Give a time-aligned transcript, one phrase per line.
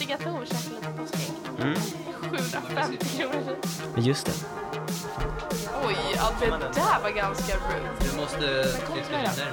[0.00, 1.28] Lite påskägg.
[1.60, 1.74] Mm.
[2.30, 3.56] 750 kronor.
[3.96, 4.32] Just det.
[5.86, 7.90] Oj, ja det där var ganska rude.
[8.10, 9.50] Du måste flytta dig närmare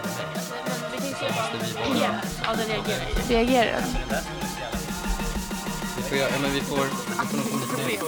[1.94, 2.02] mig.
[2.46, 3.28] Ja, den reagerar.
[3.30, 4.18] Reagerar den?
[5.98, 6.78] Vi får, göra- ja, men vi får,
[7.88, 8.08] vi får.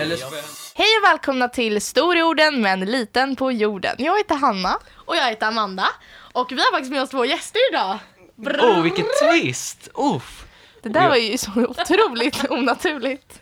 [0.00, 0.26] Eller så.
[0.74, 3.94] Hej och välkomna till Storjorden men liten på jorden.
[3.98, 4.78] Jag heter Hanna.
[4.94, 5.86] Och jag heter Amanda.
[6.32, 7.98] Och vi har faktiskt med oss två gäster idag.
[8.46, 9.88] Oh, vilket twist!
[9.94, 10.43] Uff.
[10.92, 13.40] Det där var ju så otroligt onaturligt.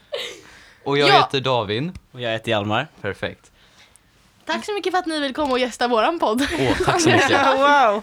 [0.84, 1.16] Och jag Ja.
[1.16, 1.92] heter David.
[2.12, 2.88] Och jag heter Hjalmar.
[3.00, 3.50] Perfekt.
[4.46, 6.46] Tack så mycket för att ni vill komma och gästa våran podd.
[6.60, 7.46] Åh, tack så mycket.
[7.56, 8.02] wow!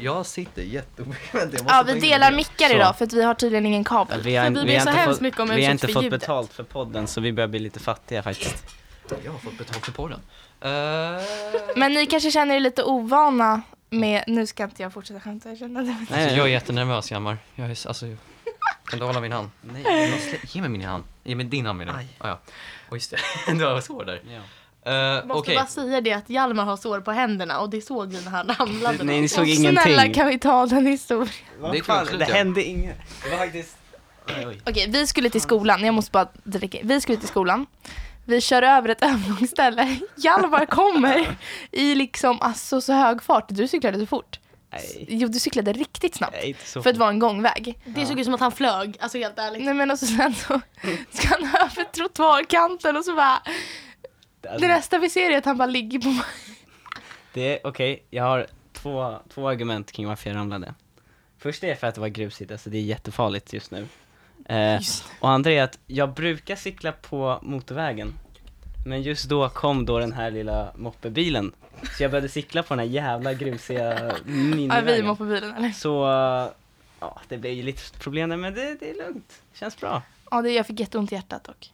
[0.00, 1.54] Jag sitter jätteobekvämt.
[1.68, 2.74] Ja, vi delar mickar Så.
[2.74, 4.20] idag för att vi har tydligen ingen kabel.
[4.22, 5.86] Vi har, vi vi ber så inte hemskt fått, mycket om vi har ursäkt inte
[5.86, 6.20] för fått ljudet.
[6.20, 8.64] betalt för podden så vi börjar bli lite fattiga faktiskt.
[9.24, 10.20] Jag har fått betalt för podden.
[10.64, 11.22] Uh,
[11.76, 14.24] Men ni kanske känner er lite ovana med...
[14.26, 15.96] Nu ska inte jag fortsätta skämta, jag känner det.
[16.16, 17.38] alltså, jag är jättenervös, Hjalmar.
[17.54, 18.06] Jag är, alltså,
[18.84, 19.50] kan du hålla min hand?
[19.60, 20.40] Nej.
[20.42, 21.04] Ge mig min hand.
[21.24, 22.00] Ge mig din hand menar jag.
[22.00, 22.08] Aj.
[22.18, 22.38] Ah, ja.
[22.90, 23.52] Oh, just det.
[23.52, 24.22] du har sår där.
[24.30, 24.40] Ja.
[24.86, 25.56] Uh, Måste Okej.
[25.56, 28.48] bara säga det att Hjalmar har sår på händerna och det såg vi när han
[28.48, 29.04] ramlade.
[29.04, 30.14] Nej, ni såg Snälla ingenting.
[30.14, 31.34] kan vi ta den historien?
[31.60, 32.96] Vad Det är fan, klart, det hände inget.
[33.24, 33.76] Det var faktiskt...
[34.66, 35.84] Okej, vi skulle till skolan.
[35.84, 36.78] Jag måste bara dricka.
[36.82, 37.66] Vi skulle till skolan.
[38.24, 39.98] Vi kör över ett övergångsställe.
[40.16, 41.36] Hjalmar kommer
[41.70, 43.44] i liksom alltså så hög fart.
[43.48, 44.38] Du cyklade så fort.
[44.72, 46.32] Nej, Jo, du cyklade riktigt snabbt.
[46.42, 47.78] nej, För att vara en gångväg.
[47.84, 49.64] Det såg ut som att han flög, alltså helt ärligt.
[49.64, 50.60] Nej men och så sen så
[51.10, 53.42] ska han över trottoarkanten och så bara.
[54.48, 56.24] Alltså, Det nästa vi ser är att han bara ligger på
[57.32, 60.74] Det är okej, jag har två, två argument kring varför jag ramlade.
[61.38, 63.86] Först är för att det var grusigt, alltså det är jättefarligt just nu.
[64.48, 64.80] Eh,
[65.20, 68.14] och andra är att jag brukar cykla på motorvägen.
[68.86, 71.52] Men just då kom då den här lilla moppebilen.
[71.96, 75.06] Så jag började cykla på den här jävla grusiga Ja, vi minivägen.
[75.06, 75.70] må på bilen eller?
[75.70, 75.90] Så,
[77.00, 79.42] ja det blev ju lite problem där men det, det är lugnt.
[79.54, 80.02] Känns bra.
[80.30, 81.72] Ja, det, jag fick jätteont i hjärtat dock.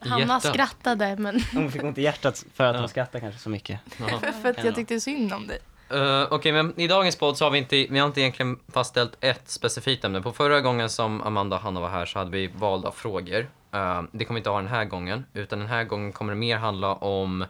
[0.00, 0.42] Hanna Hjärtat.
[0.42, 2.80] skrattade men Hon fick ont i hjärtat för att Ja.
[2.80, 3.80] hon skrattar kanske så mycket.
[4.00, 4.32] Jaha.
[4.42, 4.64] För att Ja.
[4.64, 5.58] jag tyckte synd om dig.
[5.90, 9.16] Eh, Okej, men i dagens podd så har vi inte, vi har inte egentligen fastställt
[9.20, 10.22] ett specifikt ämne.
[10.22, 13.50] På förra gången som Amanda och Hanna var här så hade vi valda frågor.
[13.72, 16.38] Eh, det kommer vi inte ha den här gången, utan den här gången kommer det
[16.38, 17.44] mer handla om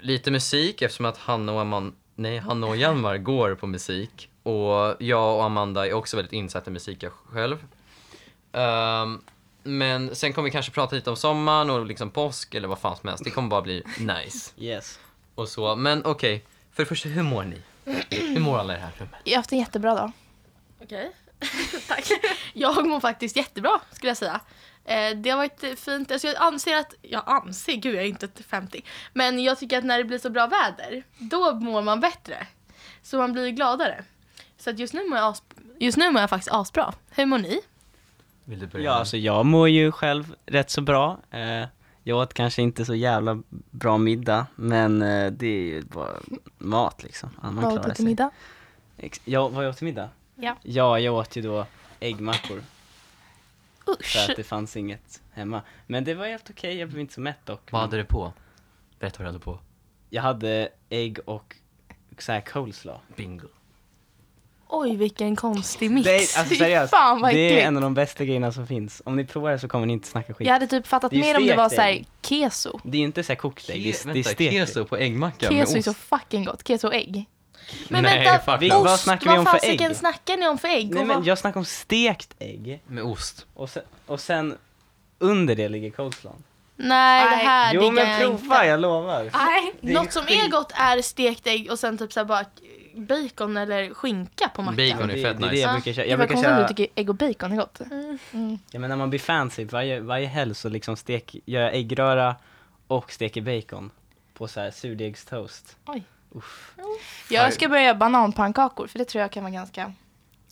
[0.00, 4.30] lite musik eftersom att Hanna och, Amanda, nej, Hanna och Hjalmar går på musik.
[4.42, 7.56] Och jag och Amanda är också väldigt insatta i musik jag själv.
[8.52, 9.20] Ehm,
[9.62, 12.96] men sen kommer vi kanske prata lite om sommaren och liksom påsk eller vad fan
[12.96, 13.24] som helst.
[13.24, 14.50] Det kommer bara bli nice.
[14.58, 14.98] Yes.
[15.34, 16.44] Och så, men okej.
[16.78, 17.62] För det första, hur mår ni?
[18.10, 19.14] Hur mår alla i det här rummet?
[19.24, 20.12] Jag har haft en jättebra dag.
[20.82, 21.12] Okej,
[21.88, 22.04] tack.
[22.54, 24.40] Jag mår faktiskt jättebra skulle jag säga.
[24.84, 26.10] Eh, det har varit fint.
[26.10, 28.82] Alltså, jag anser att, jag anser, gud jag är inte 50.
[29.12, 32.46] Men jag tycker att när det blir så bra väder, då mår man bättre.
[33.02, 34.04] Så man blir gladare.
[34.58, 35.42] Så att just nu mår jag, as,
[35.78, 36.94] just nu mår jag faktiskt asbra.
[37.10, 37.60] Hur mår ni?
[38.44, 38.84] Vill du börja?
[38.84, 41.20] Ja, alltså jag mår ju själv rätt så bra.
[41.30, 41.64] Eh,
[42.08, 46.16] jag åt kanske inte så jävla bra middag, men eh, det är ju bara
[46.58, 47.30] mat liksom.
[47.42, 48.04] Man Vad klarar åt du till sig.
[48.04, 48.30] middag?
[48.96, 50.10] Ex- Ja, vad jag åt till middag?
[50.34, 50.56] Ja.
[50.62, 51.66] Ja, jag åt ju då
[52.00, 52.62] äggmackor,
[53.84, 54.26] för Usch.
[54.30, 55.62] att det fanns inget hemma.
[55.86, 57.72] Men det var helt okej, jag blev inte så mätt dock.
[57.72, 58.32] Vad hade du på?
[58.98, 59.58] Berätta vad du hade på.
[60.10, 61.56] Jag hade ägg och
[62.18, 63.00] så här coleslaw.
[63.16, 63.48] Bingo.
[64.68, 66.04] Oj, vilken konstig mix.
[66.06, 69.02] Det är, alltså seriöst, Fan vad det är en av de bästa grejerna som finns.
[69.04, 70.46] Om ni provar det så kommer ni inte snacka skit.
[70.46, 72.80] Jag hade typ fattat Det ju mer om det var såhär keso.
[72.84, 74.96] Det är inte så här kokt ägg, det är, det är vänta, stekt keso på
[74.96, 76.00] äggmacka Keso är så ost?
[76.00, 76.68] fucking gott.
[76.68, 77.24] Keso och ägg.
[77.88, 78.84] Men Nej, vänta, no.
[78.84, 79.96] vad snackar vi om för ägg?
[79.96, 80.90] snackar ni om för ägg?
[80.94, 82.80] Nej men vad- jag snackar om stekt ägg.
[82.86, 83.46] Med ost.
[83.54, 84.56] Och sen, och sen
[85.18, 86.38] under det ligger coleslaw.
[86.76, 87.44] Nej, det Nej.
[87.46, 88.66] här Jo men prova, inte.
[88.66, 89.30] jag lovar.
[89.32, 89.72] Nej.
[89.80, 92.44] Det Något som är gott är stekt ägg och sen typ så här bara
[92.98, 94.76] bacon eller skinka på mackan.
[94.76, 95.10] Bacon.
[95.10, 95.60] är det, fett det är det nice.
[95.60, 95.72] jag Ja.
[95.72, 96.04] brukar köra.
[96.04, 97.80] Jag Jag brukar konstigt att köra, du tycker ägg och bacon är gott.
[97.80, 98.18] Mm.
[98.32, 98.58] Mm.
[98.70, 102.36] ja, men när man blir fancy, varje, varje helg så liksom stek, gör jag äggröra
[102.86, 103.90] och steker bacon
[104.34, 105.76] på så här surdegstoast.
[105.86, 106.02] Oj.
[106.34, 106.74] Uff.
[107.30, 109.92] Jag ska börja göra bananpannkakor för det tror jag kan vara ganska...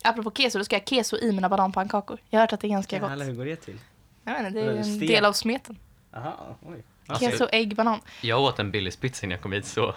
[0.03, 2.19] Apropå keso, då ska jag ha keso i mina bananpannkakor.
[2.29, 3.27] Jag har hört att det är ganska Jävlar, gott.
[3.27, 3.77] hur går det till?
[4.23, 5.09] Jag vet inte, det är en stek.
[5.09, 5.77] del av smeten.
[6.11, 6.33] Jaha,
[6.65, 6.83] oj.
[7.07, 7.99] Alltså, Keso, ägg, banan.
[8.21, 9.95] Jag åt en pizza innan jag kom hit så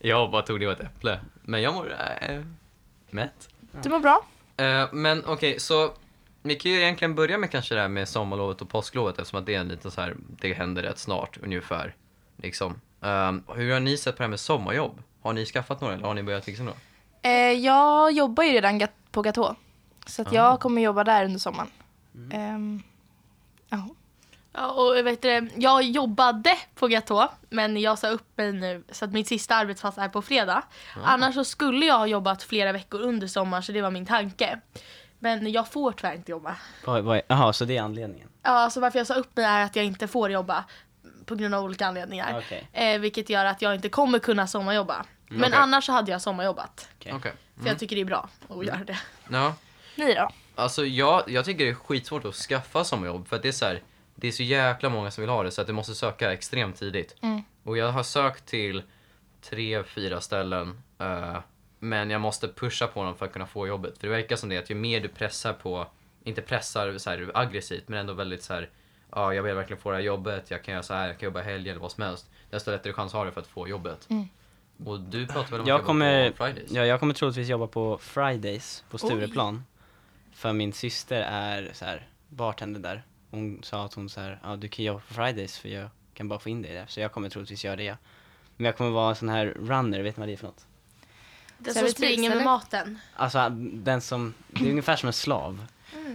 [0.00, 1.20] jag bara tog det och ett äpple.
[1.42, 2.40] Men jag mår äh,
[3.10, 3.48] mätt.
[3.82, 4.24] Du mår bra?
[4.56, 5.92] Eh, men okej, så
[6.42, 9.46] vi kan ju egentligen börja med kanske det här med sommarlovet och påsklovet eftersom att
[9.46, 11.94] det är en liten så här, det händer rätt snart ungefär.
[12.36, 12.80] Liksom.
[13.02, 15.02] Ehm, hur har ni sett på det här med sommarjobb?
[15.22, 16.78] Har ni skaffat några eller har ni börjat fixa några?
[17.22, 19.56] Eh, jag jobbar ju redan gat- på Gatå.
[20.06, 20.34] Så att Ah.
[20.34, 21.70] jag kommer jobba där under sommaren.
[22.32, 22.82] Ehm,
[23.68, 23.88] ja.
[24.52, 29.04] Ja, och vet du, jag jobbade på Gatå, men jag sa upp mig nu så
[29.04, 30.62] att mitt sista arbetspass är på fredag.
[31.04, 34.60] Annars så skulle jag ha jobbat flera veckor under sommaren så det var min tanke.
[35.18, 36.56] Men jag får tyvärr inte jobba.
[37.28, 38.28] Jaha, så det är anledningen?
[38.42, 40.64] Ja, alltså varför jag sa upp mig är att jag inte får jobba
[41.24, 42.38] på grund av olika anledningar.
[42.46, 42.68] Okej.
[42.72, 45.04] Eh, vilket gör att jag inte kommer kunna sommarjobba.
[45.28, 45.58] Men okej.
[45.62, 46.88] annars så hade jag sommarjobbat.
[46.98, 47.12] Okej.
[47.14, 47.32] Okej.
[47.60, 48.98] För jag tycker det är bra att göra det.
[49.30, 49.54] Ja,
[49.94, 50.30] Ni då?
[50.54, 53.64] alltså jag, jag tycker det är skitsvårt att skaffa sommarjobb för att det är så
[53.64, 53.82] här,
[54.20, 56.76] det är så jäkla många som vill ha det så att du måste söka extremt
[56.76, 57.16] tidigt.
[57.22, 57.42] Mm.
[57.62, 58.82] Och jag har sökt till
[59.40, 60.82] tre, fyra ställen.
[60.98, 61.38] eh,
[61.78, 63.98] men jag måste pusha på dem för att kunna få jobbet.
[63.98, 65.86] För det verkar som det att ju mer du pressar på,
[66.24, 68.68] inte pressar så här aggressivt men ändå väldigt så här.
[69.12, 71.26] Ja, jag vill verkligen få det här jobbet, jag kan göra så här, jag kan
[71.26, 72.30] jobba helg eller vad som helst.
[72.50, 74.06] Desto lättare chans har du för att få jobbet.
[74.10, 74.28] Mm.
[74.84, 76.70] Och du pratar väl om att Jag jobba kommer, på Fridays?
[76.70, 79.64] ja, jag kommer troligtvis jobba på Fridays på Stureplan.
[80.32, 83.02] För min syster är så här bartender där.
[83.30, 86.28] Hon sa att hon så här, ja du kan jobba på Fridays för jag kan
[86.28, 86.86] bara få in dig där.
[86.88, 87.96] Så jag kommer troligtvis göra det.
[88.56, 90.66] Men jag kommer vara en sån här runner, vet ni vad det är för något?
[91.58, 92.98] Den som springer med maten.
[93.16, 95.66] Alltså den som, det är ungefär som en slav.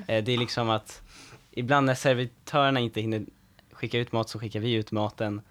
[0.08, 1.02] Eh, Det är liksom att
[1.52, 3.26] ibland när servitörerna inte hinner
[3.72, 5.42] skicka ut mat så skickar vi ut maten.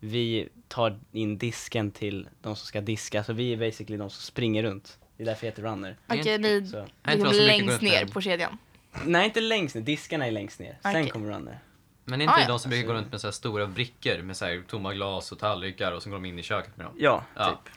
[0.00, 4.22] Vi tar in disken till de som ska diska, så vi är basically de som
[4.22, 4.98] springer runt.
[5.16, 5.96] Det är därför jag heter runner.
[6.06, 6.86] Det är Okej, inte- ni Så.
[7.02, 8.58] Är längst ner på kedjan.
[9.04, 10.78] Nej, inte längst ner, diskarna är längst ner.
[10.82, 11.10] Sen Okej.
[11.10, 11.58] kommer runner.
[12.04, 12.48] Men är inte Ah, det ja.
[12.48, 15.32] de som brukar gå runt med så här stora brickor med så här tomma glas
[15.32, 16.94] och tallrikar och så går de in i köket med dem?
[16.98, 17.50] Ja, Ja.
[17.50, 17.74] typ.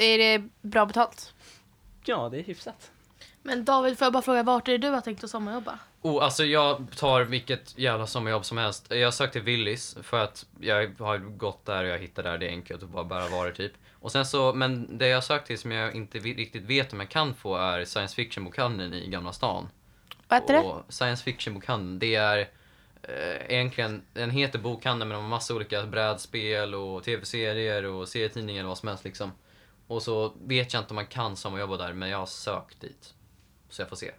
[0.00, 1.34] Är det bra betalt?
[2.04, 2.90] Ja, det är hyfsat.
[3.42, 5.78] Men David, får jag bara fråga, vart är det du har tänkt att sommarjobba?
[6.02, 8.86] Oh, alltså jag tar vilket jävla sommarjobb som helst.
[8.90, 12.50] Jag sökte Willys för att jag har gått där och jag hittar där, det är
[12.50, 13.72] enkelt att bara bära varor typ.
[14.00, 17.00] Och sen så, men det jag sökt till som jag inte vi- riktigt vet om
[17.00, 19.68] jag kan få är science fiction-bokhandeln i Gamla stan.
[20.28, 20.60] Vad heter det?
[20.60, 22.38] Och science fiction-bokhandeln, det är
[23.02, 28.64] eh, egentligen, den heter bokhandeln men de har massa olika brädspel och tv-serier och serietidningar
[28.64, 29.32] och vad som helst liksom.
[29.86, 33.14] Och så vet jag inte om man kan sommarjobba där men jag har sökt dit.
[33.68, 34.10] Så jag får se.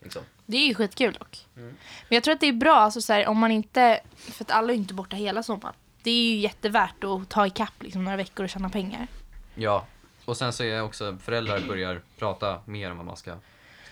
[0.00, 0.22] Liksom.
[0.46, 1.46] Det är ju skitkul dock.
[1.54, 1.76] Men
[2.08, 4.72] jag tror att det är bra, alltså, så här, om man inte, för att alla
[4.72, 5.74] är inte borta hela sommaren.
[6.02, 9.06] Det är ju jättevärt att ta ikapp liksom, några veckor och tjäna pengar.
[9.54, 9.86] Ja,
[10.24, 13.34] och sen så är också föräldrar börjar prata mer om vad man ska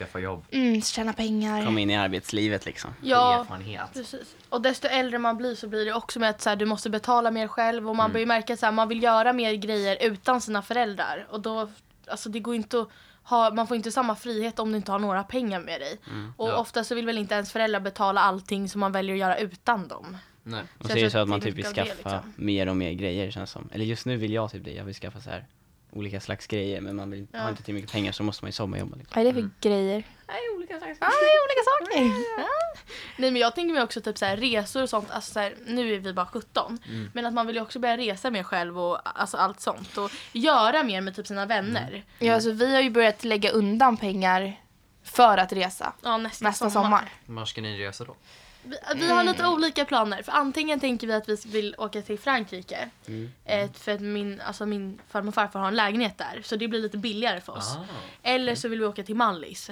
[0.00, 0.44] skaffa jobb.
[0.50, 1.64] Mm, tjäna pengar.
[1.64, 2.90] Kom in i arbetslivet liksom.
[3.02, 3.92] Ja, Erfarenhet.
[3.94, 4.36] precis.
[4.48, 6.90] Och desto äldre man blir så blir det också med att så här, du måste
[6.90, 8.12] betala mer själv och man Mm.
[8.12, 11.26] börjar märka att man vill göra mer grejer utan sina föräldrar.
[11.30, 11.68] Och då,
[12.06, 12.88] alltså det går inte att
[13.22, 15.98] ha, man får inte samma frihet om du inte har några pengar med dig.
[16.36, 16.56] Och Ja.
[16.56, 19.88] ofta så vill väl inte ens föräldrar betala allting som man väljer att göra utan
[19.88, 20.16] dem.
[20.42, 20.62] Nej.
[20.78, 22.32] Och Så är det så att att man typ vill av det, skaffa liksom.
[22.36, 23.68] mer och mer grejer känns som.
[23.72, 25.44] Eller just nu vill jag typ det, jag vill skaffa så här
[25.92, 27.38] olika slags grejer men man vill, Ja.
[27.40, 29.12] har inte till mycket pengar så måste man ju sommarjobba liksom.
[29.14, 30.02] Vad är det för grejer?
[30.28, 32.24] Nej, olika det är olika saker.
[33.16, 35.54] Nej men jag tänker mig också typ så här, resor och sånt, alltså så här,
[35.66, 36.78] nu är vi bara 17.
[36.88, 37.10] Mm.
[37.14, 39.98] Men att man vill ju också börja resa mer själv och alltså allt sånt.
[39.98, 42.04] Och göra mer med typ sina vänner.
[42.18, 44.60] Ja, alltså, vi har ju börjat lägga undan pengar
[45.04, 47.12] för att resa Ja, nästa, nästa sommar.
[47.26, 48.16] Var ska ni resa då?
[48.62, 50.22] Vi, vi har lite olika planer.
[50.22, 52.90] För antingen tänker vi att vi vill åka till Frankrike.
[53.06, 53.30] Mm.
[53.44, 56.40] Eh, för att min, alltså min farmor och farfar har en lägenhet där.
[56.44, 57.76] Så det blir lite billigare för oss.
[57.76, 57.84] Ah.
[58.22, 59.70] Eller så vill vi åka till Mallis.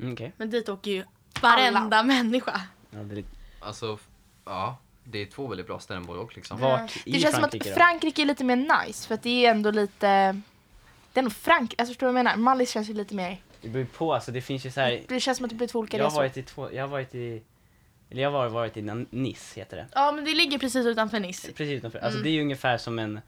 [0.00, 0.32] Mm, Okej.
[0.36, 1.04] Men dit åker ju
[1.40, 2.60] varenda människa.
[2.90, 3.28] Ja, det är lite...
[3.60, 3.98] Alltså,
[4.44, 4.76] ja.
[5.04, 6.60] Det är två väldigt bra ställen både och liksom.
[6.60, 7.80] Vart Det i känns som Frankrike att då?
[7.80, 10.40] Frankrike är lite mer nice för att det är ändå lite...
[11.12, 12.36] Det är nog Frankrike, alltså förstår du vad jag menar?
[12.36, 13.38] Mallis känns ju lite mer...
[13.60, 15.02] Det beror på, alltså det finns ju så här.
[15.08, 16.20] Det känns som att det blir två olika Jag har resor.
[16.20, 17.42] varit i två, jag har varit i,
[18.12, 19.86] eller jag har varit i Nice heter det.
[19.94, 21.52] Ja men det ligger precis utanför Nice.
[21.52, 22.22] Precis utanför, alltså Mm.
[22.24, 23.20] det är ju ungefär som en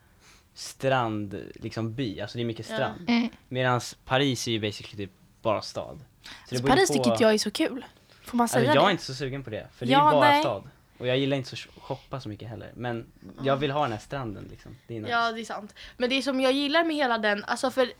[0.54, 2.76] strand, liksom by, alltså det är mycket Ja.
[2.76, 3.04] strand.
[3.08, 3.28] Mm.
[3.48, 5.12] Medan Paris är ju basically typ
[5.42, 6.00] bara stad.
[6.48, 7.84] Så Så beror ju Paris på- tycker jag är så kul.
[8.24, 8.88] Får man säga Alltså, jag det?
[8.88, 10.40] är inte så sugen på det, för det Ja, är ju bara nej.
[10.42, 10.62] stad.
[10.98, 12.72] Och jag gillar inte så shoppa så mycket heller.
[12.74, 13.06] Men
[13.42, 14.76] jag vill ha den här stranden liksom.
[14.86, 15.12] Det är nice.
[15.12, 15.74] Ja det är sant.
[15.96, 17.92] Men det som jag gillar med hela den, alltså för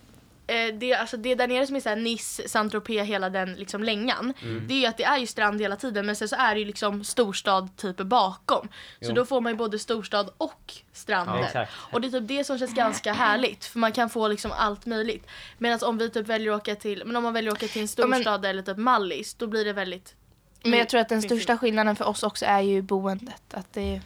[0.46, 4.34] eh, det, alltså det där nere som är såhär Nice, Saint-Tropez, hela den liksom längan.
[4.42, 4.64] Mm.
[4.68, 6.60] Det är ju att det är ju strand hela tiden men sen så är det
[6.60, 8.68] ju liksom storstad typ bakom.
[9.00, 9.12] Så Jo.
[9.14, 11.42] då får man ju både storstad och strand Ja, där.
[11.44, 11.72] exakt.
[11.92, 14.86] Och det är typ det som känns ganska härligt för man kan få liksom allt
[14.86, 15.26] möjligt.
[15.58, 17.82] Medan om vi typ väljer att åka till, men om man väljer att åka till
[17.82, 20.14] en Ja, men- storstad eller typ Mallis då blir det väldigt
[20.62, 23.42] Men jag tror att den största skillnaden för oss också är ju boendet.
[23.54, 24.00] Att det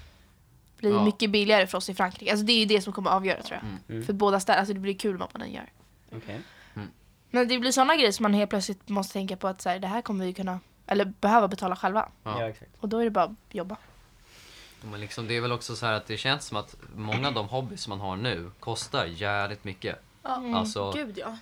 [0.79, 1.05] blir Ja.
[1.05, 2.31] mycket billigare för oss i Frankrike.
[2.31, 3.63] Alltså det är ju det som kommer avgöra tror jag.
[3.63, 3.79] Mm.
[3.89, 4.07] Mm.
[4.07, 5.69] För båda städer, alltså det blir kul vad man än gör.
[6.13, 6.41] Okej.
[7.31, 9.79] Men det blir sådana grejer som man helt plötsligt måste tänka på att så här,
[9.79, 12.09] det här kommer vi kunna, eller behöva betala själva.
[12.23, 12.41] Ja.
[12.41, 12.49] Ja.
[12.49, 12.71] exakt.
[12.81, 13.77] Och då är det bara att jobba.
[14.83, 17.35] Men liksom, det är väl också så här att det känns som att många av
[17.35, 19.97] de hobbys som man har nu kostar jävligt mycket.
[20.23, 21.37] Ja, Alltså, gud ja.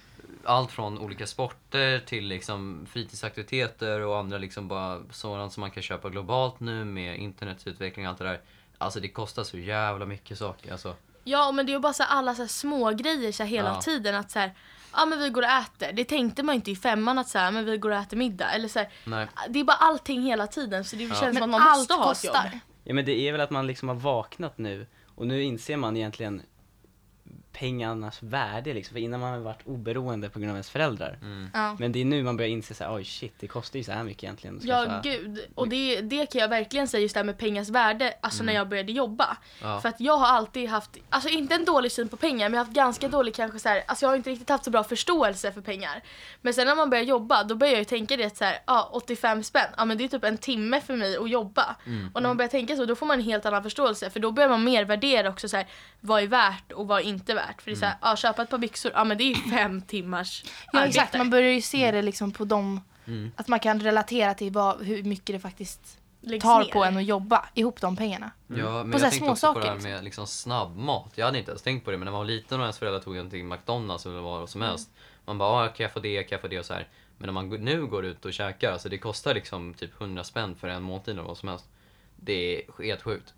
[0.45, 5.83] allt från olika sporter till liksom fritidsaktiviteter och andra liksom bara sådant som man kan
[5.83, 8.41] köpa globalt nu med internets utveckling och allt det där.
[8.79, 10.73] Alltså det kostar så jävla mycket saker.
[10.73, 10.95] Alltså,
[11.29, 13.51] Ja men det är ju bara så här, alla så här små grejer så här
[13.51, 13.81] hela Ja.
[13.81, 14.55] tiden att så här,
[14.93, 15.93] ja men vi går och äter.
[15.93, 18.51] Det tänkte man inte i femman att så här, men vi går och äter middag.
[18.51, 19.27] Eller så här, Nej.
[19.49, 21.15] det är bara allting hela tiden så det Ja.
[21.15, 22.35] känns som att man allt måste ha ett jobb.
[22.35, 22.61] kostar.
[22.85, 25.97] Ja men det är väl att man liksom har vaknat nu och nu inser man
[25.97, 26.43] egentligen
[27.59, 28.93] pengarnas värde liksom.
[28.95, 31.19] För innan man har varit oberoende på grund av ens föräldrar.
[31.23, 31.51] Mm.
[31.55, 31.77] Ja.
[31.79, 33.93] Men det är nu man börjar inse så här, oj shit, det kostar ju så
[33.93, 34.61] här mycket egentligen.
[34.61, 37.69] skaffa- Ja gud, och det, det kan jag verkligen säga just det här med pengars
[37.69, 39.37] värde, alltså när jag började jobba.
[39.63, 39.81] Ja.
[39.81, 42.61] För att jag har alltid haft, alltså inte en dålig syn på pengar men jag
[42.61, 44.85] har haft ganska dålig kanske så här, alltså jag har inte riktigt haft så bra
[44.85, 46.03] förståelse för pengar.
[46.43, 48.91] Men sen när man börjar jobba då börjar jag ju tänka det så här, ja
[48.93, 51.77] 85 spänn, ja men det är typ en timme för mig att jobba.
[52.15, 54.31] Och när man börjar tänka så då får man en helt annan förståelse för då
[54.33, 55.67] börjar man mer värdera också så här,
[56.01, 57.46] vad är värt och vad är inte värt.
[57.63, 59.51] För det är så här, ja köpa ett par byxor, ja men det är ju
[59.51, 60.89] fem timmars Ja arbete.
[60.89, 63.33] exakt, man börjar ju se det liksom på dem, Mm.
[63.37, 66.73] att man kan relatera till vad, hur mycket det faktiskt Läggs tar ner.
[66.73, 68.31] på en att jobba ihop de pengarna.
[68.47, 69.91] Ja, men På jag tänkte också på det här liksom.
[69.91, 71.13] med liksom snabbmat.
[71.15, 73.01] Jag hade inte ens tänkt på det, men när man var liten och ens föräldrar
[73.01, 74.91] tog en till McDonalds eller vad som helst.
[75.25, 76.89] Man bara, ah, kan jag få det, kan jag få det och så här.
[77.19, 80.55] Men när man nu går ut och käkar, alltså det kostar liksom typ 100 spänn
[80.57, 81.65] för en måltid eller vad som helst.
[82.17, 83.35] Det är helt sjukt.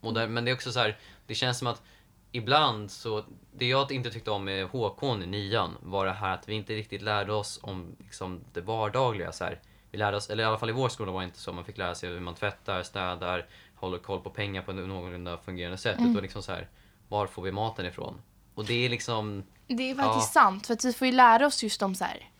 [0.00, 1.82] Och där, men det är också så här, det känns som att
[2.32, 6.48] ibland så, det jag inte tyckte om med Håkon i nian var det här att
[6.48, 9.32] vi inte riktigt lärde oss om liksom, det vardagliga.
[9.32, 9.60] Så här.
[9.90, 11.64] Vi lärde oss, eller i alla fall i vår skola var det inte så, man
[11.64, 15.98] fick lära sig hur man tvättar, städar, håller koll på pengar på någorlunda fungerande sätt.
[15.98, 16.10] Mm.
[16.10, 16.68] Utan liksom så här,
[17.08, 18.22] var får vi maten ifrån?
[18.54, 21.62] Och det är liksom, Det är faktiskt sant, för att vi får ju lära oss
[21.62, 22.30] just om så här.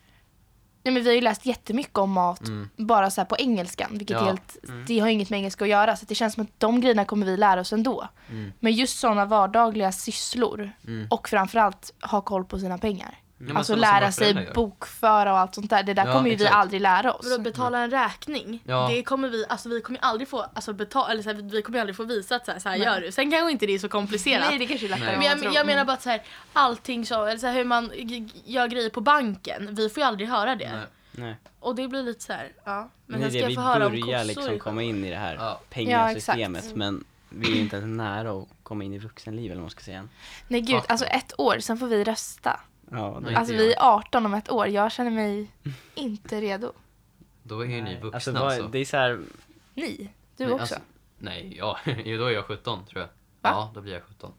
[0.83, 2.41] Nej, men vi har ju läst jättemycket om mat
[2.77, 4.23] bara så på engelskan, vilket Mm.
[4.23, 4.29] Ja.
[4.29, 5.95] helt, det har inget med engelska att göra.
[5.95, 8.07] Så det känns som att de grejerna kommer vi lära oss ändå.
[8.29, 8.51] Mm.
[8.59, 10.71] Men just sådana vardagliga sysslor
[11.09, 13.17] och framförallt ha koll på sina pengar.
[13.41, 15.83] Men alltså lära sig bokföra och allt sånt där.
[15.83, 16.55] Det där Ja, kommer ju vi exakt.
[16.55, 17.29] aldrig lära oss.
[17.29, 18.61] Vadå betala en räkning?
[18.65, 18.87] Ja.
[18.91, 21.61] Det kommer vi, alltså vi kommer ju aldrig få, alltså betala, eller så här, vi
[21.61, 23.11] kommer ju aldrig få visa att så här, så här gör du.
[23.11, 24.45] Sen kanske inte det är så komplicerat.
[24.49, 25.17] Nej, det kanske är lättare Nej.
[25.17, 25.63] men jag, jag tror.
[25.65, 26.21] menar bara att så här,
[26.53, 27.91] allting så, eller så här, hur man
[28.45, 30.69] gör grejer på banken, vi får ju aldrig höra det.
[30.71, 30.85] nej.
[31.11, 31.37] Nej.
[31.59, 32.89] Och det blir lite så här, ja.
[33.05, 34.41] Men är sen ska det, jag vi få höra om börjar kossor.
[34.41, 35.41] liksom komma in i det här Ja.
[35.41, 36.59] Ja, pengasystemet.
[36.63, 36.75] exakt.
[36.77, 39.69] men vi är ju inte ens nära att komma in i vuxenliv eller vad man
[39.69, 40.07] ska säga.
[40.47, 42.59] Nej gud, alltså ett år, sen får vi rösta.
[42.91, 43.35] Ja, Nej.
[43.35, 45.47] Alltså vi är 18 om ett år, jag känner mig
[45.95, 46.71] inte redo.
[47.43, 48.61] Då är ju ni vuxna alltså, alltså.
[48.61, 49.19] vad, det är så här,
[49.73, 50.61] Ni, du Nej, också.
[50.61, 50.79] alltså-
[51.17, 53.07] nej, ja, jo, då är jag 17 tror jag.
[53.07, 53.49] Va?
[53.59, 54.33] Ja, då blir jag 17.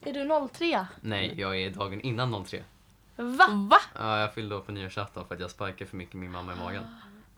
[0.00, 0.86] Är du 03?
[1.00, 2.62] Nej, jag är dagen innan 03.
[3.16, 3.46] Va?
[3.70, 3.78] Va?
[3.98, 6.56] Ja, jag fyllde år på nyårsafton för att jag sparkade för mycket min mamma i
[6.56, 6.82] magen.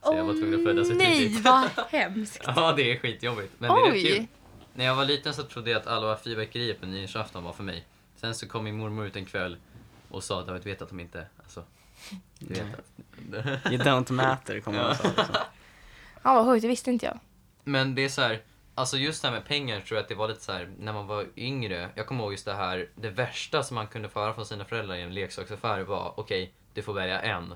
[0.02, 1.44] Så jag var tvungen att födas för Nej, tidigt.
[1.44, 2.42] vad hemskt.
[2.46, 3.52] Ja, det är skitjobbigt.
[3.58, 4.02] Men det är Oj.
[4.16, 4.26] kul.
[4.74, 7.84] När jag var liten så trodde jag att alla fyrverkerier på nyårsafton var för mig.
[8.16, 9.56] Sen så kom min mormor ut en kväll
[10.08, 11.64] och sa att jag vet att de inte, alltså,
[12.38, 12.92] du vet att...
[13.72, 15.12] you don't matter kommer man säga.
[15.16, 15.36] Liksom.
[16.22, 17.18] Ja vad sjukt, det visste inte jag.
[17.64, 18.42] Men det är så här,
[18.74, 20.92] alltså just det här med pengar tror jag att det var lite så här när
[20.92, 21.90] man var yngre.
[21.94, 24.64] Jag kommer ihåg just det här, det värsta som man kunde få höra från sina
[24.64, 27.54] föräldrar i en leksaksaffär var okej, du får välja en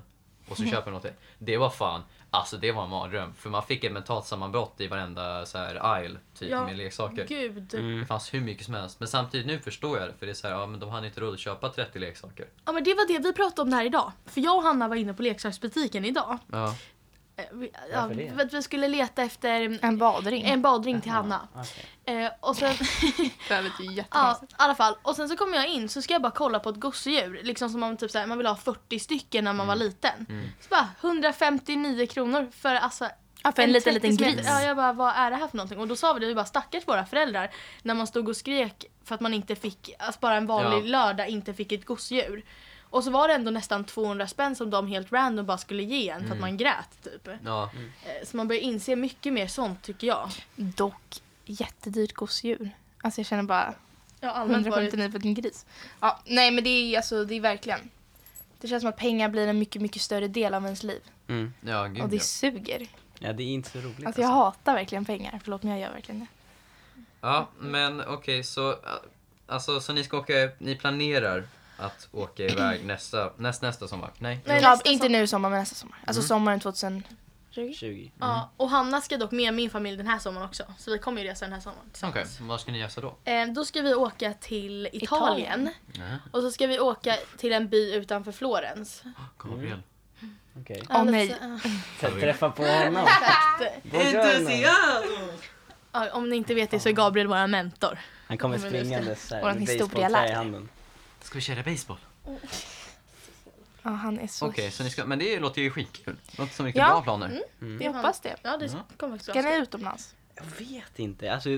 [0.48, 1.06] och så köper du något.
[1.38, 3.34] Det var fan, alltså det var en mardröm.
[3.34, 7.26] För man fick ett mentalt sammanbrott i varenda så här aisle typ Ja, med leksaker.
[7.26, 7.62] Gud.
[7.62, 9.00] Det fanns hur mycket som helst.
[9.00, 10.14] Men samtidigt nu förstår jag det.
[10.18, 12.46] För det är så här, ja men de hade inte råd att köpa 30 leksaker.
[12.64, 14.12] Ja men det var det vi pratade om det här idag.
[14.26, 16.38] För jag och Hanna var inne på leksaksbutiken idag.
[16.52, 16.74] Ja.
[17.40, 20.42] Eh, vi- Ja, för att vi skulle leta efter En badring.
[20.44, 21.48] en badring till Hanna.
[21.54, 22.24] Okej.
[22.24, 22.74] Eh, och sen,
[23.48, 24.94] Det låter ju ja i alla fall.
[25.02, 27.40] Och sen så kommer jag in så ska jag bara kolla på ett gosedjur.
[27.42, 30.26] Liksom som om typ såhär, man vill ha 40 stycken när man var liten.
[30.60, 33.08] Så bara 159 kronor för alltså
[33.42, 34.36] Ja, för en liten, 30 liten meter.
[34.38, 34.46] gris.
[34.50, 35.78] Ja, jag bara, vad är det här för någonting?
[35.78, 37.50] Och då sa vi det, vi bara stackars våra föräldrar.
[37.82, 40.98] När man stod och skrek för att man inte fick, alltså bara en vanlig Ja.
[40.98, 42.44] lördag inte fick ett gosedjur.
[42.90, 46.08] Och så var det ändå nästan 200 spänn som de helt random bara skulle ge
[46.08, 47.28] en för att man grät typ.
[47.44, 47.70] Ja.
[48.06, 50.30] Eh, Så man börjar inse mycket mer sånt tycker jag.
[50.56, 52.70] Dock jättedyrt gosedjur.
[53.02, 53.74] Alltså jag känner bara
[54.20, 55.66] Ja, allmänt var det 159 för en gris.
[56.00, 57.90] Ja, nej men det är alltså, det är verkligen.
[58.60, 61.00] Det känns som att pengar blir en mycket, mycket större del av ens liv.
[61.28, 61.52] Mm.
[61.60, 62.22] Ja, gud Och det ja.
[62.22, 62.86] suger.
[63.18, 64.06] Ja, det är inte så roligt.
[64.06, 65.40] Alltså jag hatar verkligen pengar.
[65.44, 66.26] Förlåt men jag gör verkligen det.
[67.20, 68.76] Ja, men okej så, äh,
[69.46, 71.44] alltså så ni ska åka, ni planerar
[71.80, 74.10] att åka iväg nästa, näst, nästa sommar?
[74.18, 74.40] Nej?
[74.44, 75.18] Nej, Ja, inte sommar.
[75.18, 75.98] nu sommar men nästa sommar.
[76.06, 77.02] Alltså sommaren 2020.
[77.74, 78.12] 20.
[78.20, 80.64] Ja, och Hanna ska dock med min familj den här sommaren också.
[80.78, 82.40] Så vi kommer ju resa den här sommaren Okej, tillsammans.
[82.40, 82.90] vad ska ni göra
[83.24, 83.30] då?
[83.30, 85.70] Eh, då ska vi åka till Italien.
[85.92, 86.18] Italien.
[86.30, 89.02] Och så ska vi åka till en by utanför Florens.
[89.38, 89.82] Gabriel.
[90.60, 90.82] Okej.
[90.90, 91.36] Åh, nej.
[92.00, 93.06] Träffa på honom.
[95.92, 97.98] Ja, om ni inte vet det så är Gabriel vår mentor.
[98.28, 100.68] Han kommer springandes så här Våran med basebollträ i handen.
[101.20, 101.98] Ska vi köra baseball?
[103.82, 104.46] Ja, han är så...
[104.48, 106.16] Okej, så ni ska, men det låter ju skitkul.
[106.38, 106.88] Låter som riktigt Ja.
[106.90, 107.42] bra planer.
[107.80, 108.36] Jag hoppas det.
[108.42, 108.84] Ja, det Ja.
[108.96, 110.14] kommer faktiskt Ska ni utomlands?
[110.34, 111.32] Jag vet inte.
[111.32, 111.50] Alltså,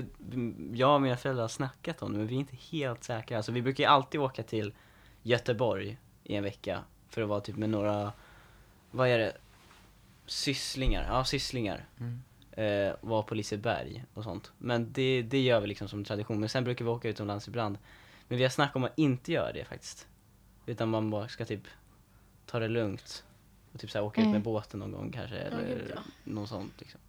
[0.73, 3.37] jag och mina föräldrar har snackat om det, men vi är inte helt säkra.
[3.37, 4.73] Alltså, vi brukar ju alltid åka till
[5.21, 6.79] Göteborg i en vecka
[7.09, 8.11] för att vara typ med några,
[8.91, 9.37] vad är det,
[10.25, 11.85] sysslingar, ja sysslingar.
[11.99, 12.23] Mm.
[12.51, 14.51] Eh, vara på Liseberg och sånt.
[14.57, 16.39] Men det, det gör vi liksom som tradition.
[16.39, 17.77] Men sen brukar vi åka utomlands ibland.
[18.27, 20.07] Men vi har snackat om att inte göra det faktiskt.
[20.65, 21.63] Utan man bara ska typ
[22.45, 23.23] ta det lugnt.
[23.73, 24.31] Och typ så här, åka ut Mm.
[24.31, 25.35] med båten någon gång kanske.
[25.37, 26.01] Eller gud, ja.
[26.23, 26.99] något sånt liksom.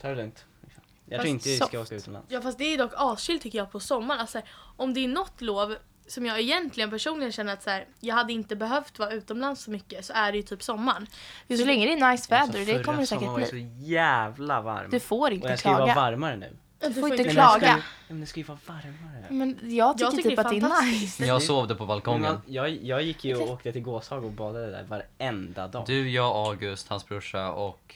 [0.00, 0.44] Ta det lugnt.
[0.62, 0.82] Liksom.
[1.04, 1.74] Jag Fast tror inte vi ska soft.
[1.74, 2.28] åka utomlands.
[2.32, 4.20] Ja fast det är dock aschill tycker jag på sommaren.
[4.20, 4.40] Alltså,
[4.76, 5.76] om det är något lov
[6.06, 9.70] som jag egentligen personligen känner att så här, jag hade inte behövt vara utomlands så
[9.70, 11.06] mycket så är det ju typ sommaren.
[11.48, 13.60] Så länge det är nice Alltså, väder, det förra kommer det säkert sommaren var bli.
[13.60, 14.90] ju så jävla varm.
[14.90, 16.00] Du får och inte jag ska ju vara klaga.
[16.00, 16.56] varmare nu.
[16.80, 17.58] Du får inte Men klaga.
[17.58, 19.26] det ska ju- Men det ska ju vara varmare.
[19.30, 21.26] Men jag tycker, Jag tycker typ det att det är nice.
[21.26, 22.40] Jag sovde på balkongen.
[22.46, 25.84] jag, jag gick ju och åkte till Gåshag och badade där varenda dag.
[25.86, 27.94] Du, jag, August, hans brorsa och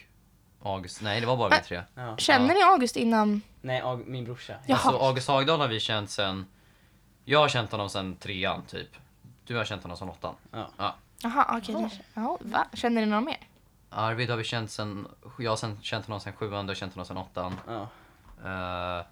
[0.62, 1.02] August.
[1.02, 1.82] Nej, det var bara vi tre.
[1.94, 2.16] Ja.
[2.16, 3.42] Känner ni August innan?
[3.60, 4.54] Nej, Ag- min brorsa.
[4.66, 4.78] Jaha.
[4.78, 6.46] Alltså August Hagdahl har vi känt sen...
[7.24, 8.88] Jag har känt honom sen trean typ.
[9.46, 10.34] Du har känt honom sen åttan.
[10.52, 10.68] Ja.
[10.76, 10.94] Ja.
[11.22, 11.74] Jaha, okej.
[11.76, 11.98] Okay.
[12.14, 12.66] Ja, va?
[12.72, 13.48] Känner ni någon mer?
[13.90, 15.06] Arvid har vi känt sen...
[15.38, 17.54] Jag har sen, känt honom sen sjuan, du har känt honom sen åttan.
[17.66, 17.88] Ja.
[18.44, 19.04] Uh,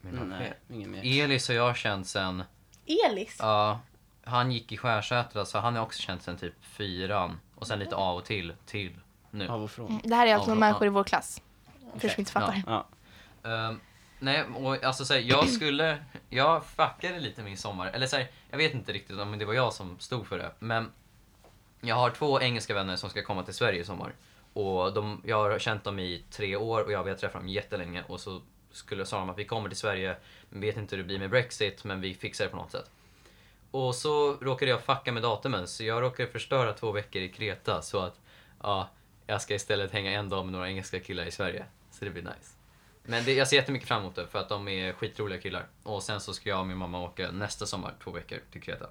[0.00, 1.22] men Mm, nej, mer.
[1.24, 2.42] Elis har jag känt sen...
[2.86, 3.36] Elis?
[3.38, 3.80] Ja,
[4.24, 7.40] han gick i Skärsätra så han har också känt sen typ fyran.
[7.54, 8.92] Och sen lite av och till, till
[9.30, 9.48] nu.
[9.48, 9.86] Av och från.
[9.86, 11.42] Mm, Det här är alltså Ja, människor i vår klass.
[11.98, 12.62] För som inte fattar.
[12.66, 12.86] Ja.
[13.50, 13.80] Ehm,
[14.18, 16.04] nej, och alltså så här, jag skulle...
[16.28, 17.86] Jag fuckade lite min sommar.
[17.86, 20.52] Eller så här, jag vet inte riktigt om det var jag som stod för det.
[20.58, 20.92] Men
[21.80, 24.12] jag har två engelska vänner som ska komma till Sverige i sommar.
[24.56, 27.48] Och de, jag har känt dem i tre år och jag har velat träffa dem
[27.48, 28.04] jättelänge.
[28.08, 30.16] Och så skulle, sa de att vi kommer till Sverige,
[30.48, 32.90] men vet inte hur det blir med Brexit, men vi fixar det på något sätt.
[33.70, 37.82] Och så råkade jag fucka med datumen, så jag råkade förstöra två veckor i Kreta.
[37.82, 38.20] Så att,
[38.62, 38.88] ja,
[39.26, 41.64] jag ska istället hänga en dag med några engelska killar i Sverige.
[41.90, 42.54] Så det blir nice.
[43.02, 45.66] Men det, jag ser jättemycket fram emot det för att de är skitroliga killar.
[45.82, 48.86] Och sen så ska jag och min mamma åka nästa sommar två veckor till Kreta.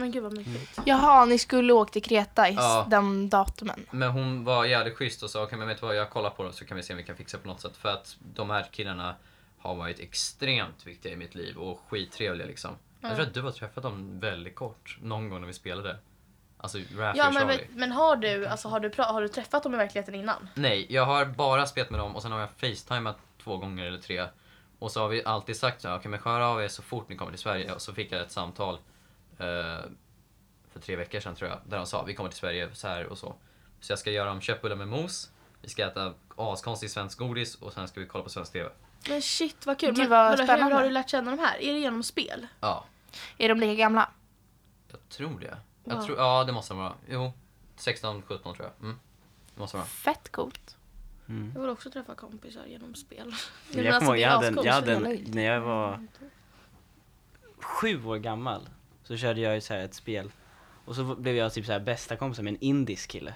[0.00, 0.80] Men gud vad mysigt.
[0.84, 2.86] Jaha, ni skulle åka till Kreta i Ja.
[2.90, 3.86] de datumen.
[3.90, 6.42] Men hon var jävligt schysst och sa okej men vet du vad, jag kollar på
[6.42, 7.76] det så kan vi se om vi kan fixa på något sätt.
[7.76, 9.14] För att de här killarna
[9.58, 12.70] har varit extremt viktiga i mitt liv och skittrevliga liksom.
[13.00, 15.96] Jag tror att du har träffat dem väldigt kort någon gång när vi spelade.
[16.58, 17.56] Alltså Raffi Ja och men, Charlie.
[17.58, 20.48] vet- men har du, alltså, har, du pra- har du träffat dem i verkligheten innan?
[20.54, 23.98] Nej, jag har bara spelat med dem och sen har jag facetimat två gånger eller
[23.98, 24.26] tre.
[24.78, 27.08] Och så har vi alltid sagt så här, okej men skär av er så fort
[27.08, 27.72] ni kommer till Sverige.
[27.74, 28.78] Och så fick jag ett samtal
[30.72, 31.58] för tre veckor sedan tror jag.
[31.66, 33.34] Där de sa, vi kommer till Sverige så här och så.
[33.80, 35.30] Så jag ska göra om köttbullar med mos.
[35.62, 38.70] Vi ska äta askonstig svensk godis och sen ska vi kolla på svensk TV.
[39.08, 39.88] Men shit vad kul.
[39.88, 41.58] Gud, Men, vad vadå, hur har du lärt känna de här?
[41.62, 42.46] Är det genom spel?
[42.60, 42.84] Ja,
[43.38, 44.10] Är de lika gamla?
[44.90, 45.58] jag tror det.
[45.84, 46.02] Jag Wow.
[46.06, 46.94] tror, ja det måste de vara.
[47.08, 47.32] Jo,
[47.76, 48.84] 16, 17 tror jag.
[48.86, 48.98] Mm.
[49.54, 49.88] Det måste de vara.
[49.88, 50.76] Fett coolt.
[51.28, 51.52] Mm.
[51.54, 53.26] Jag vill också träffa kompisar genom spel.
[53.26, 53.34] Men
[53.74, 56.06] Men jag alltså, kommer ihåg, jag hade, en, jag hade en, när jag var
[57.60, 58.68] sju år gammal
[59.10, 60.32] så körde jag ju så här ett spel
[60.84, 63.34] och så blev jag typ så här bästa kompisar med en indisk kille.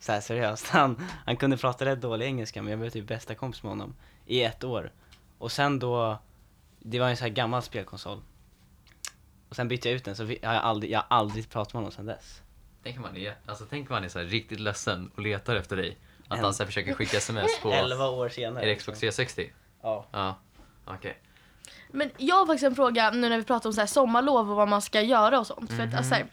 [0.00, 3.34] Så här seriöst, han, han kunde prata rätt dålig engelska men jag blev typ bästa
[3.34, 3.94] kompis med honom
[4.26, 4.92] i ett år.
[5.38, 6.18] Och sen då,
[6.78, 8.22] det var en så här gammal spelkonsol.
[9.48, 11.72] Och sen bytte jag ut den så vi, jag har aldrig, jag har aldrig pratat
[11.74, 12.42] med honom sen dess.
[12.82, 15.56] Tänk om man är, alltså, tänk om man är så här riktigt ledsen och letar
[15.56, 15.98] efter dig.
[16.28, 17.70] Att En- han så försöker skicka sms på...
[17.72, 18.62] 11 år senare.
[18.64, 19.52] Är det Xbox 360?
[19.82, 20.06] Ja.
[20.12, 20.38] Ja,
[20.84, 21.18] okej.
[21.92, 24.56] Men jag har faktiskt en fråga nu när vi pratar om så här sommarlov och
[24.56, 25.70] vad man ska göra och sånt.
[25.72, 26.26] För att, alltså, här,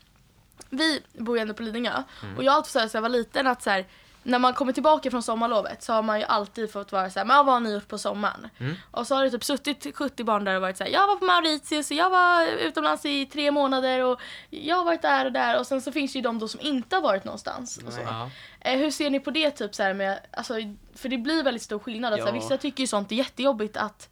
[0.70, 2.04] vi bor ju ändå på Lidingö
[2.38, 3.86] och jag har alltid sen jag var liten att så här,
[4.24, 7.26] när man kommer tillbaka från sommarlovet så har man ju alltid fått vara så här,
[7.26, 8.50] men vad har ni gjort på sommaren?
[8.58, 8.76] Mm.
[8.92, 11.16] Och så har det typ suttit 70 barn där och varit så här, jag var
[11.16, 15.32] på Mauritius och jag var utomlands i tre månader och jag har varit där och
[15.32, 17.80] där och sen så finns det ju de då som inte har varit någonstans.
[17.88, 18.02] Och så.
[18.02, 18.30] Ja.
[18.60, 20.54] Eh, hur ser ni på det typ så här med, alltså,
[20.96, 22.14] för det blir väldigt stor skillnad.
[22.14, 22.42] Att, så här, Ja.
[22.42, 24.10] vissa tycker ju sånt är jättejobbigt att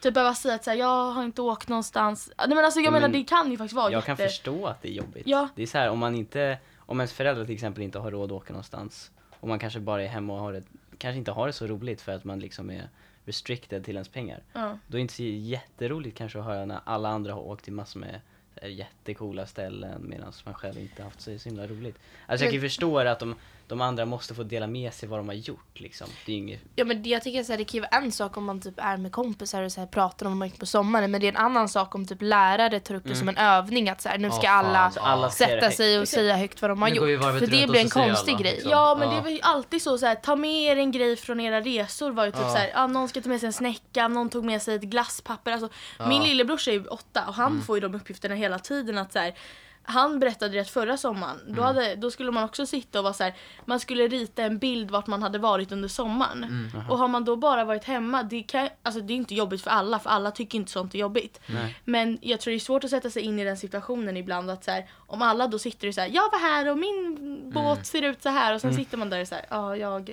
[0.00, 2.32] typ behöva säga att så här, jag har inte åkt någonstans.
[2.38, 4.28] Nej men alltså jag Ja, menar men det kan ju faktiskt vara Jag kan jätte...
[4.28, 5.22] förstå att det är jobbigt.
[5.26, 5.48] Ja.
[5.54, 8.32] Det är så här, om man inte, om ens föräldrar till exempel inte har råd
[8.32, 9.10] att åka någonstans
[9.40, 10.62] och man kanske bara är hemma och har det,
[10.98, 12.88] kanske inte har det så roligt för att man liksom är
[13.24, 14.42] restricted till ens pengar.
[14.52, 14.78] Ja.
[14.86, 17.72] Då är det inte så jätteroligt kanske att höra när alla andra har åkt till
[17.72, 18.20] massor med
[18.62, 21.98] jättecoola ställen medan man själv inte haft så himla roligt.
[22.26, 23.34] Alltså jag kan ju förstå att de,
[23.70, 26.06] de andra måste få dela med sig vad de har gjort liksom.
[26.26, 28.12] Det är inget, Ja men det, jag tycker så här, det kan ju vara en
[28.12, 30.58] sak om man typ är med kompisar och så här, pratar om vad man gjort
[30.58, 33.28] på sommaren men det är en annan sak om typ lärare tar upp det som
[33.28, 34.66] en övning att så här, nu ska fan.
[34.66, 37.12] alla så alla ser sätta sig och säga högt vad de har Nu går vi
[37.12, 37.22] gjort.
[37.22, 38.52] För det blir en konstig alla, grej.
[38.52, 38.70] liksom.
[38.70, 39.14] Ja men Ja.
[39.16, 42.10] det var ju alltid så, så här, ta med er en grej från era resor
[42.10, 42.50] var ju typ Ja.
[42.50, 44.82] så här, ja, någon ska ta med sig en snäcka, någon tog med sig ett
[44.82, 45.52] glasspapper.
[45.52, 45.68] Alltså,
[46.08, 49.18] Min lillebror är ju åtta och han får ju de uppgifterna hela tiden att så
[49.18, 49.34] här,
[49.90, 53.14] han berättade det att förra sommaren, då, hade, då skulle man också sitta och vara
[53.14, 56.70] så här, man skulle rita en bild vart man hade varit under sommaren.
[56.90, 59.70] Och har man då bara varit hemma, det, kan, alltså det är inte jobbigt för
[59.70, 61.40] alla, för alla tycker inte sånt är jobbigt.
[61.46, 61.76] Nej.
[61.84, 64.64] Men jag tror det är svårt att sätta sig in i den situationen ibland att
[64.64, 67.86] så här, om alla då sitter och så här, jag var här och min båt
[67.86, 70.10] ser ut så här och sen sitter man där och så här, ja jag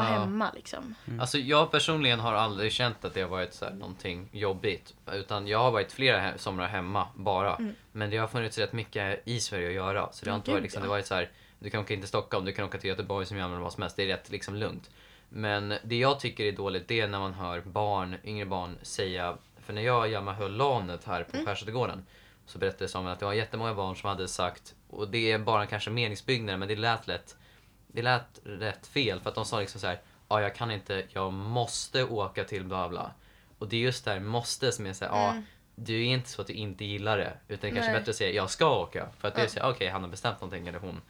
[0.00, 0.20] var Ja.
[0.20, 0.94] hemma liksom.
[1.20, 4.94] Alltså jag personligen har aldrig känt att det har varit så här någonting jobbigt.
[5.12, 7.58] Utan jag har varit flera he- somrar hemma bara.
[7.92, 10.08] Men det har funnits rätt mycket i Sverige att göra.
[10.12, 12.08] Så det har inte varit liksom, det varit så här, du kan åka in till
[12.08, 13.96] Stockholm, du kan åka till Göteborg som Malmö eller vad som helst.
[13.96, 14.90] Det är rätt liksom lugnt.
[15.28, 19.36] Men det jag tycker är dåligt det är när man hör barn, yngre barn säga,
[19.62, 22.06] för när jag och Hjalmar höll LANet här på Skärsätergården
[22.46, 25.66] så berättade Samuel att det var jättemånga barn som hade sagt, och det är bara
[25.66, 27.36] kanske meningsbyggnader men det lät lätt
[27.92, 31.04] det lät rätt fel för att de sa liksom så här, ja jag kan inte,
[31.08, 33.10] jag måste åka till bla bla.
[33.58, 35.42] Och det är just det här måste som är så här, ja
[35.74, 37.32] det är inte så att du inte gillar det.
[37.48, 39.08] Utan det är kanske bättre att säga jag ska åka.
[39.18, 41.00] För att det är så okej han har bestämt någonting eller hon.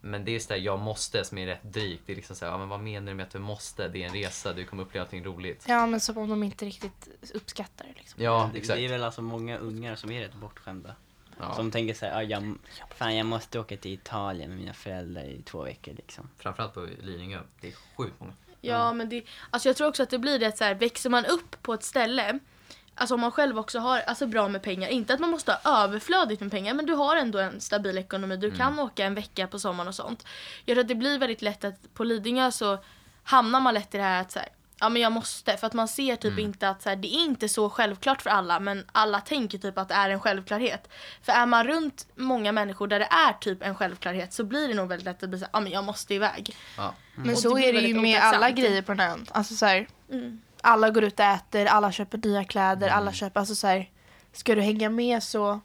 [0.00, 2.02] Men det är just det här, jag måste som är rätt drygt.
[2.06, 3.88] Det är liksom så här, ja men vad menar du med att du måste?
[3.88, 5.64] Det är en resa, du kommer uppleva någonting roligt.
[5.68, 8.22] Ja, men som om de inte riktigt uppskattar det liksom.
[8.22, 8.76] Ja, Det, exakt.
[8.78, 10.94] det är väl alltså många ungar som är rätt bortskämda.
[11.40, 11.54] Ja.
[11.54, 12.54] Som tänker såhär, ah, jag,
[12.96, 16.30] fan jag måste åka till Italien med mina föräldrar i två veckor liksom.
[16.38, 18.32] Framförallt på Lidingö, det är sjukt många.
[18.60, 21.10] Ja, men det, alltså jag tror också att det blir det att så här, växer
[21.10, 22.38] man upp på ett ställe
[22.98, 25.84] Alltså om man själv också har alltså bra med pengar, inte att man måste ha
[25.84, 29.46] överflödigt med pengar men du har ändå en stabil ekonomi, du kan åka en vecka
[29.46, 30.26] på sommaren och sånt.
[30.64, 32.78] Jag tror att det blir väldigt lätt att på Lidingö så
[33.22, 34.48] hamnar man lätt i det här att så här,
[34.80, 37.24] ja men jag måste för att man ser typ inte att så här, det är
[37.24, 40.88] inte så självklart för alla men alla tänker typ att det är en självklarhet.
[41.22, 44.74] För är man runt många människor där det är typ en självklarhet så blir det
[44.74, 46.56] nog väldigt lätt att bli så här, ja men jag måste iväg.
[46.76, 46.94] Ja.
[47.16, 49.18] Men Och så är det ju med alla grejer på den här.
[49.30, 50.40] Alltså så här, Mm.
[50.60, 53.90] alla går ut och äter, alla köper nya kläder, alla köper, alltså så här,
[54.32, 55.60] ska du hänga med så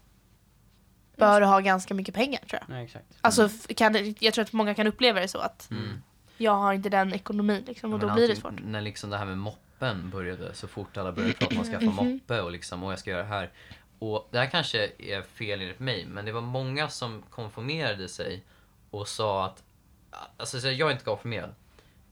[1.17, 2.69] bör du ha ganska mycket pengar tror jag.
[2.75, 3.05] Nej exakt.
[3.21, 6.01] Alltså f- kan jag tror att många kan uppleva det så att Mm.
[6.37, 8.53] Jag har inte den ekonomin liksom och då blir det svårt.
[8.63, 11.85] När liksom det här med moppen började, så fort alla började prata om att skaffa
[11.85, 13.51] moppe och liksom, och jag ska göra det här.
[13.99, 18.43] Och det här kanske är fel enligt mig, men det var många som konformerade sig
[18.89, 19.63] och sa att,
[20.37, 21.55] alltså så jag är inte konfirmerad.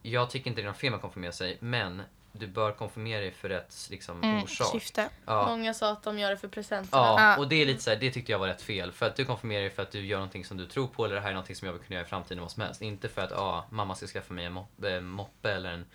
[0.02, 3.22] Jag tycker inte det är något fel med att konfirmera sig, men du bör konfirmera
[3.22, 4.67] dig för rätt liksom, Mm, orsak.
[4.72, 5.10] syfte.
[5.26, 5.46] Ja.
[5.48, 7.02] Många sa att de gör det för presenterna.
[7.17, 8.91] Ja, och det är lite så här, det tyckte jag var rätt fel.
[8.91, 11.15] För att du konfirmerar dig för att du gör någonting som du tror på eller
[11.15, 12.82] det här är någonting som jag vill kunna göra i framtiden vad som helst.
[12.82, 15.86] Inte för att ah, mamma ska skaffa mig en moppe, en moppe eller en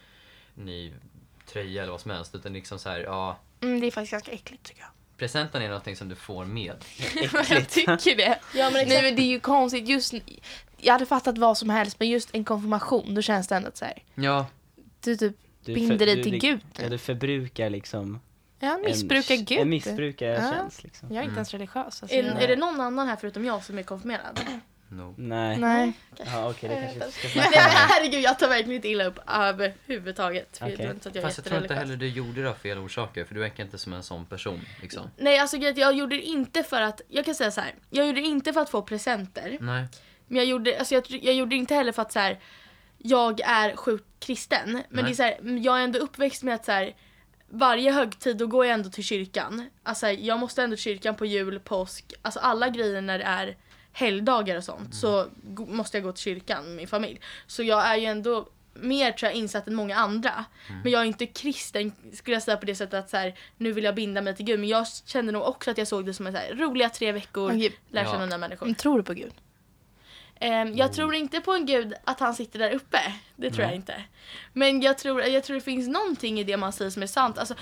[0.54, 0.92] ny
[1.46, 2.34] tröja eller vad som helst.
[2.34, 4.90] Utan liksom så här, ja, Mm, det är faktiskt ganska äckligt tycker jag.
[5.18, 6.84] presenten är någonting som du får med.
[7.32, 8.38] jag tycker det.
[8.54, 10.14] Ja, men Nej men det är ju konstigt just,
[10.76, 13.84] jag hade fattat vad som helst men just en konfirmation då känns det ändå så
[13.84, 14.02] här.
[14.14, 14.46] Ja,
[15.00, 16.60] Du typ Du binder för- dig du till lik- Gud.
[16.82, 18.20] Ja, du förbrukar liksom
[18.60, 19.58] Ja, missbrukar en, Gud.
[19.58, 20.84] En missbrukartjänst Ja.
[20.84, 21.08] liksom.
[21.08, 21.36] Jag är inte Mm.
[21.36, 22.02] ens religiös.
[22.02, 24.40] Alltså, Är, är det någon annan här förutom jag som är konfirmerad?
[24.88, 25.14] no.
[25.18, 25.58] Nej.
[25.58, 25.92] Nej.
[26.26, 30.58] Ja okej, det kanske ska Nej men herregud jag tar verkligen inte illa upp överhuvudtaget.
[30.58, 30.76] För Okej.
[30.84, 33.24] jag inte att jag Fast jag tror inte heller du gjorde det av fel orsaker.
[33.24, 34.60] För du verkar inte som en sån person.
[34.82, 35.10] Liksom.
[35.16, 37.74] Nej alltså jag gjorde det inte för att, jag kan säga så här.
[37.90, 39.58] jag gjorde det inte för att få presenter.
[39.60, 39.84] Nej.
[40.28, 42.38] Men jag gjorde, alltså jag, jag gjorde det inte heller för att så här,
[43.08, 44.72] jag är sjukt kristen.
[44.72, 45.04] Men Nej.
[45.04, 46.96] det är så här, jag är ändå uppväxt med att så här,
[47.48, 49.70] varje högtid då går jag ändå till kyrkan.
[49.82, 53.56] Alltså jag måste ändå till kyrkan på jul, påsk, alltså alla grejer när det är
[53.92, 57.20] helgdagar och sånt så go- måste jag gå till kyrkan med min familj.
[57.46, 60.44] Så jag är ju ändå mer tror jag insatt än många andra.
[60.82, 63.72] Men jag är inte kristen skulle jag säga på det sättet att så här, nu
[63.72, 64.60] vill jag binda mig till Gud.
[64.60, 67.12] Men jag kände nog också att jag såg det som en så här, roliga tre
[67.12, 67.72] veckor, Okej.
[67.90, 68.12] lär Ja.
[68.12, 68.66] känna nya människor.
[68.66, 69.32] Men tror du på Gud?
[70.40, 72.98] Ehm, jag tror inte på en gud att han sitter där uppe.
[73.36, 74.04] Det tror jag inte.
[74.52, 77.38] Men jag tror, jag tror det finns någonting i det man säger som är sant.
[77.38, 77.54] Alltså,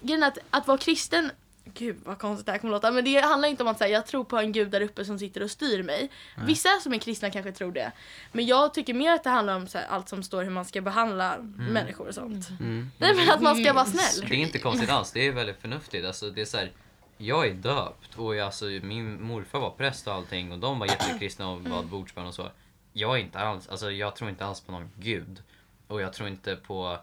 [0.00, 1.30] grejen är att, att vara kristen
[1.74, 2.90] Gud vad konstigt det här kommer låta.
[2.90, 5.18] Men det handlar inte om att säga jag tror på en gud där uppe som
[5.18, 6.10] sitter och styr mig.
[6.46, 7.92] Vissa som är kristna kanske tror det.
[8.32, 10.64] Men jag tycker mer att det handlar om så här, allt som står hur man
[10.64, 12.50] ska behandla människor och sånt.
[12.50, 12.90] Mm.
[12.98, 14.28] Nej men att man ska vara snäll.
[14.28, 16.06] Det är inte konstigt alls, det är väldigt förnuftigt.
[16.06, 16.72] Alltså, det är så här,
[17.22, 20.86] jag är döpt och jag, alltså, min morfar var präst och allting och de var
[20.86, 22.50] jättekristna och bad bordsbön och så.
[22.92, 25.42] Jag är inte alls, alltså jag tror inte alls på någon gud.
[25.86, 26.98] Och jag tror inte på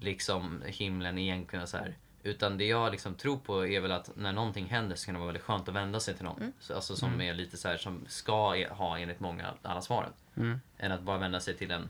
[0.00, 1.96] liksom himlen egentligen så här.
[2.22, 5.18] Utan det jag liksom tror på är väl att när någonting händer så kan det
[5.18, 6.52] vara väldigt skönt att vända sig till någon.
[6.60, 10.12] Så, alltså som är lite så här som ska e- ha enligt många alla svaren.
[10.36, 10.60] Mm.
[10.78, 11.88] Än att bara vända sig till en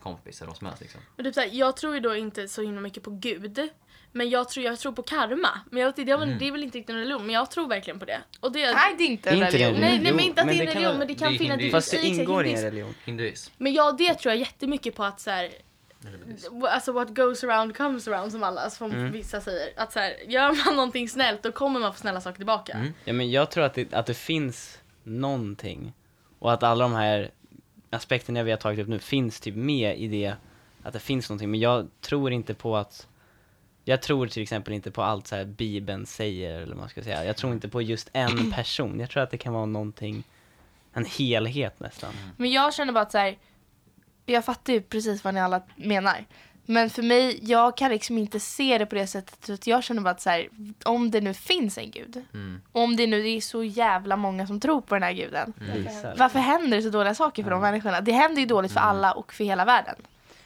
[0.00, 1.00] kompis eller vad som helst liksom.
[1.16, 3.68] Men typ såhär, jag tror ju då inte så himla mycket på Gud.
[4.12, 5.48] Men jag tror, jag tror på karma.
[5.70, 7.68] Men jag det, är väl, det är väl inte riktigt en religion, men jag tror
[7.68, 8.20] verkligen på det.
[8.40, 9.80] Och det Nej, det är inte en religion.
[9.80, 11.38] Nej, nej men inte att Men det är en religion, vara- men det kan det
[11.38, 11.70] finnas...
[11.70, 12.94] Fast det ingår i en religion.
[13.04, 13.52] Hinduism.
[13.58, 15.50] Men ja, det tror jag jättemycket på att så här,
[16.70, 19.12] alltså what goes around comes around som alla, som Mm.
[19.12, 19.68] vissa säger.
[19.76, 22.72] Att så här, gör man någonting snällt då kommer man få snälla saker tillbaka.
[22.72, 22.92] Mm.
[23.04, 25.92] Ja men jag tror att det, att det finns någonting.
[26.38, 27.30] Och att alla de här
[27.90, 30.34] aspekterna vi har tagit upp nu finns typ med i det,
[30.82, 31.50] att det finns någonting.
[31.50, 33.06] Men jag tror inte på att,
[33.88, 37.02] jag tror till exempel inte på allt så här Bibeln säger, eller vad man ska
[37.02, 37.24] säga.
[37.24, 39.00] Jag tror inte på just en person.
[39.00, 40.24] Jag tror att det kan vara någonting,
[40.92, 42.12] en helhet nästan.
[42.36, 43.38] Men jag känner bara att så här,
[44.26, 46.24] jag fattar ju precis vad ni alla menar.
[46.68, 49.64] Men för mig, jag kan liksom inte se det på det sättet.
[49.64, 50.48] Så jag känner bara att så här,
[50.84, 52.24] om det nu finns en gud.
[52.34, 52.60] Mm.
[52.72, 55.52] Och om det nu är så jävla många som tror på den här guden.
[55.74, 56.14] Visar.
[56.18, 58.00] Varför händer det så dåliga saker för de människorna?
[58.00, 59.94] Det händer ju dåligt för alla och för hela världen.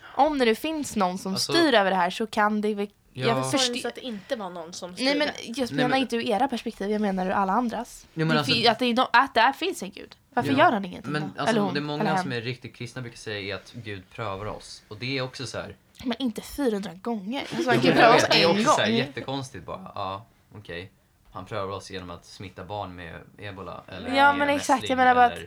[0.02, 2.88] Om det nu finns någon som Alltså- styr över det här så kan det väl...
[3.12, 3.26] Ja.
[3.26, 3.74] Jag förstår...
[3.74, 5.10] så att det inte var någon som styrde?
[5.10, 8.06] Nej men jag Nej, menar men- inte ur era perspektiv, jag menar ur alla andras.
[8.14, 10.16] Jo, men det, alltså- att, det är no- att där finns en gud.
[10.34, 11.28] Varför Ja, gör han ingenting Men då?
[11.28, 14.02] alltså, eller hon, det är många som är riktigt kristna brukar säga är att Gud
[14.10, 14.82] prövar oss.
[14.88, 15.76] Och det är också så här.
[16.04, 17.40] Men inte 400 gånger.
[17.40, 18.74] Alltså, Jo, han kan ju men pröva jag oss vet, det är en också gång.
[18.74, 19.92] så här jättekonstigt bara.
[19.94, 20.26] Ja,
[20.58, 20.90] okej.
[21.32, 23.82] Han prövar oss genom att smitta barn med ebola.
[23.88, 24.88] Eller Ja, men exakt.
[24.88, 25.38] Jag menar bara att-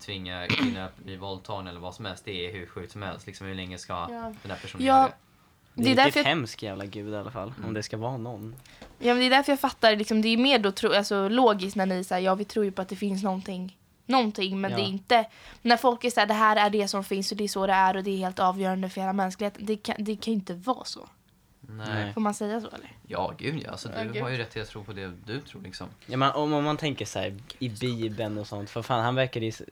[0.00, 2.24] tvinga kvinnor att bli våldtagna eller vad som helst.
[2.24, 3.26] Det är hur sjukt som helst.
[3.26, 4.06] Liksom hur länge ska Ja.
[4.42, 5.14] den här personen Ja, göra det?
[5.74, 7.96] Det är, Det är därför jag- hemsk jävla gud i alla fall, om det ska
[7.96, 8.56] vara någon.
[8.98, 11.76] Ja men det är därför jag fattar, liksom, det är mer då tro, alltså, logiskt
[11.76, 14.76] när ni säger ja vi tror ju på att det finns någonting, någonting men Ja.
[14.76, 15.24] det är inte,
[15.62, 17.72] när folk är såhär det här är det som finns och det är så det
[17.72, 19.66] är och det är helt avgörande för hela mänskligheten.
[19.66, 21.08] Det kan, det kan ju inte vara så.
[21.68, 22.12] Nej.
[22.12, 22.92] Får man säga så eller?
[23.06, 23.70] Ja, gud ja.
[23.70, 24.22] Alltså, Ja, du gud.
[24.22, 25.88] har ju rätt till att tro på det du tror liksom.
[26.06, 29.14] Ja, man, om, om man tänker så här i Bibeln och sånt, för fan han
[29.14, 29.62] verkar ju, s-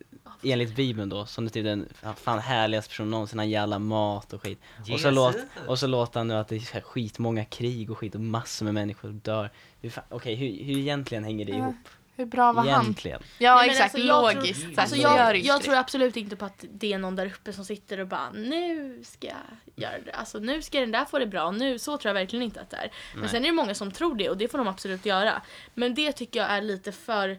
[0.42, 4.42] enligt Bibeln då, som typ den fan härligaste personen någonsin, han ger alla mat och
[4.42, 4.61] skit.
[4.92, 7.90] Och så, låt, och så låter han nu att det är så här skitmånga krig
[7.90, 9.50] och skit och massor med människor dör.
[9.83, 11.74] Hur fan- Okej, hur, hur egentligen hänger det ihop?
[12.20, 12.83] Hur bra var han?
[12.83, 13.22] Egentligen.
[13.38, 14.62] Ja Nej, men exakt, alltså, jag logiskt.
[14.62, 16.98] Tror, så alltså, här, så gör jag, jag tror absolut inte på att det är
[16.98, 19.37] någon där uppe som sitter och bara nu ska jag
[19.76, 20.12] göra det.
[20.12, 21.50] Alltså nu ska den där få det bra.
[21.50, 22.90] Nu, så tror jag verkligen inte att det är.
[23.12, 23.30] Men Nej.
[23.30, 25.42] sen är det många som tror det och det får de absolut göra.
[25.74, 27.38] Men det tycker jag är lite för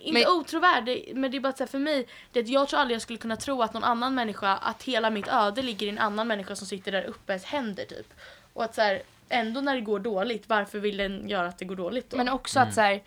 [0.00, 2.94] inte Men- otrovärdigt, men det är bara så här, för mig, det jag tror aldrig
[2.94, 5.98] jag skulle kunna tro att någon annan människa, att hela mitt öde ligger i en
[5.98, 8.14] annan människa som sitter där uppes händer typ.
[8.52, 11.64] Och att så här, ändå när det går dåligt, varför vill den göra att det
[11.64, 12.16] går dåligt då?
[12.16, 13.02] Men också att så här,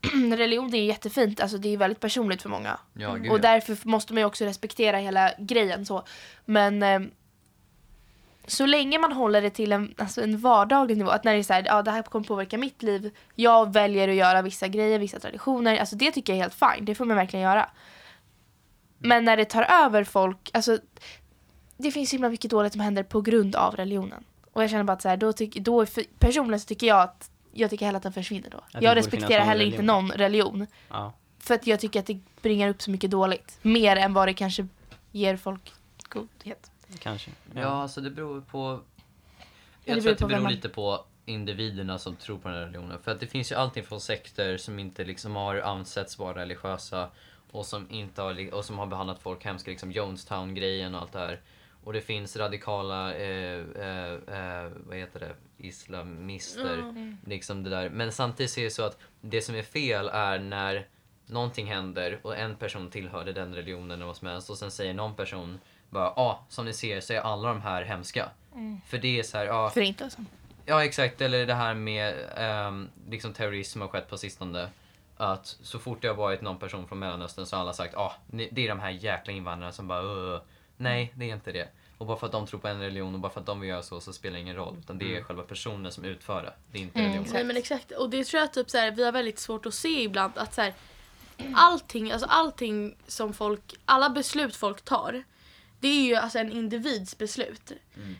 [0.36, 2.78] religion är jättefint, alltså det är väldigt personligt för många.
[2.94, 6.02] Ja, gud Och därför måste man ju också respektera hela grejen så.
[6.44, 7.00] Men eh,
[8.46, 11.42] så länge man håller det till en, alltså en vardaglig nivå, att när det är
[11.42, 14.98] så här, ja det här kommer påverka mitt liv, jag väljer att göra vissa grejer,
[14.98, 17.70] vissa traditioner, alltså det tycker jag är helt fine, det får man verkligen göra.
[18.98, 20.78] Men när det tar över folk, alltså
[21.76, 24.24] det finns så himla mycket dåligt som händer på grund av religionen.
[24.52, 27.00] Och jag känner bara att så här, då, tyck, då för, personligen så tycker jag
[27.00, 28.56] att jag tycker hellre att den försvinner då.
[28.56, 30.66] det jag borde respekterar heller inte någon religion.
[30.88, 31.12] Ja.
[31.38, 33.58] För att jag tycker att det bringar upp så mycket dåligt.
[33.62, 34.66] Mer än vad det kanske
[35.12, 35.72] ger folk
[36.08, 36.70] godhet.
[36.98, 37.30] Kanske.
[37.54, 38.80] Ja, alltså det beror på...
[39.84, 42.56] det Jag tror beror att det beror man- lite på individerna som tror på den
[42.56, 42.98] här religionen.
[43.02, 47.10] För att det finns ju allting från sekter som inte liksom har ansetts vara religiösa
[47.50, 51.18] och som, inte har, och som har behandlat folk hemskt, liksom Jonestown-grejen och allt det
[51.18, 51.40] här.
[51.84, 56.76] Och det finns radikala, eh, eh, eh, vad heter det, islamister.
[57.26, 57.90] Liksom det där.
[57.90, 60.86] Men samtidigt så är det så att det som är fel är när
[61.26, 64.94] någonting händer och en person tillhörde den religionen eller vad som helst och sen säger
[64.94, 65.58] någon person
[65.90, 68.28] bara ja, ah, som ni ser så är alla de här hemska.
[68.86, 70.26] För det är så här, ja, Förintelsen.
[70.66, 74.68] ja exakt, eller det här med ehm, liksom terrorism som har skett på sistone.
[75.16, 78.00] Att så fort det har varit någon person från Mellanöstern så har alla sagt ja,
[78.00, 80.40] ah, ni- det är de här jäkla invandrarna som bara "Åh."
[80.78, 81.68] Nej, det är inte det.
[81.98, 83.68] Och bara för att de tror på en religion och bara för att de vill
[83.70, 84.76] göra så så spelar det ingen roll.
[84.78, 86.52] Utan det är själva personen som utför det.
[86.72, 87.32] Det är inte Mm, religionen.
[87.34, 87.92] Nej men exakt.
[87.92, 90.54] Och det tror jag typ så här, vi har väldigt svårt att se ibland att
[90.54, 90.74] så här,
[91.54, 95.24] allting, alltså allting som folk, alla beslut folk tar,
[95.80, 97.72] det är ju alltså en individs beslut.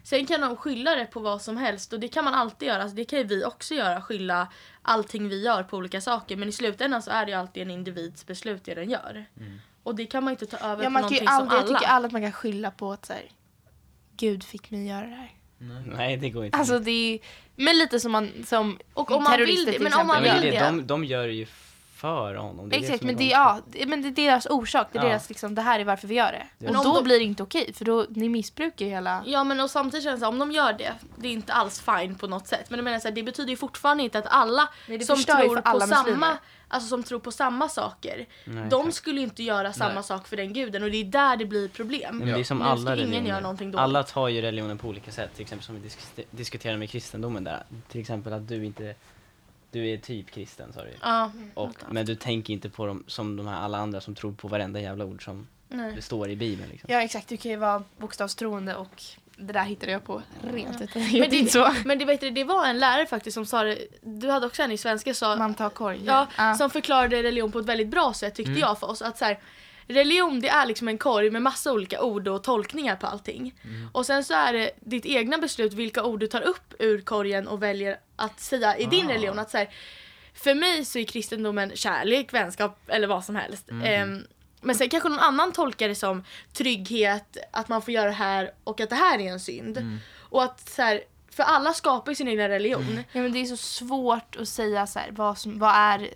[0.05, 2.83] Sen kan de skylla det på vad som helst och det kan man alltid göra.
[2.83, 4.49] Alltså det kan ju vi också göra, skylla
[4.83, 6.37] allting vi gör på olika saker.
[6.37, 9.27] Men i slutändan så är det ju alltid en individs beslut det den gör.
[9.89, 11.59] Och det kan man inte ta över Ja, på man kan ju någonting som aldrig,
[11.59, 11.79] jag alla.
[11.79, 13.23] tycker aldrig att man kan skylla på att så här,
[14.17, 15.33] Gud fick mig göra det här.
[15.87, 16.59] Nej, det går inte.
[16.59, 17.19] Alltså det är
[17.57, 20.33] men lite som man som Och om man vill det, till men om man vill
[20.33, 20.61] det.
[20.61, 21.47] De, de gör det ju
[21.99, 22.69] för honom.
[22.69, 24.87] Det är Exakt, som men det, ja, det- men det är deras orsak.
[24.93, 25.09] Det är Ja.
[25.09, 26.47] deras, liksom, det här är varför vi gör det.
[26.59, 29.23] Men Och då de- blir det inte okej, för då ni missbrukar ju hela...
[29.27, 32.15] Ja men och samtidigt känns det om de gör det, det är inte alls fine
[32.15, 32.71] på något sätt.
[32.71, 35.17] Men jag menar så här, det betyder ju fortfarande inte att alla Nej, det som
[35.17, 38.95] tror för på alla samma, alltså som tror på samma saker, Nej, de exakt.
[38.97, 40.03] skulle ju inte göra samma Nej.
[40.05, 42.19] sak för den guden och det är där det blir problem.
[42.19, 43.29] Men det är som Nu alla religioner.
[43.29, 43.81] göra någonting dåligt.
[43.83, 45.31] Alla tar ju religionen på olika sätt.
[45.35, 47.63] Till exempel som vi disk- diskuterade med kristendomen där.
[47.89, 48.95] Till exempel att du inte,
[49.71, 50.93] du är typ kristen sa du.
[51.03, 54.33] Ja, och, Men du tänker inte på dem som de här alla andra som tror
[54.33, 55.93] på varenda jävla ord som nej.
[55.97, 56.93] det står i bibeln liksom.
[56.93, 59.03] Ja exakt, du kan ju vara bokstavstroende och
[59.37, 61.75] Det där hittade jag på rent utan Men men det- så.
[61.85, 64.63] Men det, vet du, det var en lärare faktiskt som sa det, du hade också
[64.63, 66.01] en i svenska sa, Man tar korg.
[66.05, 66.55] ja, Ja.
[66.55, 68.61] som förklarade religion på ett väldigt bra sätt tyckte Mm.
[68.61, 69.03] jag för oss.
[69.03, 69.39] Att så här,
[69.89, 73.55] religion det är liksom en korg med massa olika ord och tolkningar på allting.
[73.65, 73.89] Mm.
[73.93, 77.49] Och sen så är det ditt egna beslut vilka ord du tar upp ur korgen
[77.49, 79.13] och väljer att säga i din Ah.
[79.13, 79.39] religion.
[79.39, 79.69] Att så här,
[80.35, 83.71] för mig så är kristendomen kärlek, vänskap eller vad som helst.
[83.71, 83.85] Mm.
[83.85, 84.27] Ehm,
[84.61, 88.51] men sen kanske någon annan tolkar det som trygghet, att man får göra det här
[88.65, 89.79] och att det här är en synd.
[89.79, 89.99] Mm.
[90.19, 93.01] Och att så här, för alla skapar ju sin egen religion.
[93.13, 96.09] Ja, men det är så svårt att säga så här, vad, som, vad är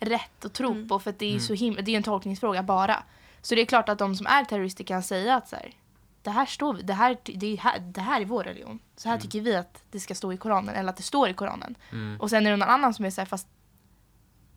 [0.00, 0.88] rätt att tro Mm.
[0.88, 1.40] på för att det är Mm.
[1.40, 3.02] så himla, det är en tolkningsfråga bara.
[3.42, 5.70] Så det är klart att de som är terrorister kan säga att så här,
[6.22, 8.78] det här står vi, det här, det, är här, det här är vår religion.
[8.96, 11.34] Så här tycker vi att det ska stå i Koranen eller att det står i
[11.34, 11.74] Koranen.
[11.92, 12.20] Mm.
[12.20, 13.46] Och sen är det någon annan som är så här, fast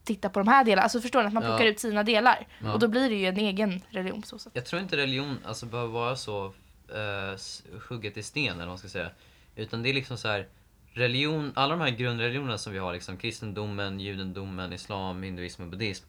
[0.03, 0.83] titta på de här delarna.
[0.83, 1.71] Alltså förstår ni att man plockar Ja.
[1.71, 2.47] ut sina delar.
[2.63, 2.73] Ja.
[2.73, 4.51] Och då blir det ju en egen religion på så sätt.
[4.55, 8.77] Jag tror inte religion alltså, behöver vara så uh, hugget i sten eller vad man
[8.77, 9.09] ska säga.
[9.55, 10.47] Utan det är liksom så här
[10.93, 16.05] religion, alla de här grundreligionerna som vi har, liksom kristendomen, judendomen, islam, hinduism och buddhism.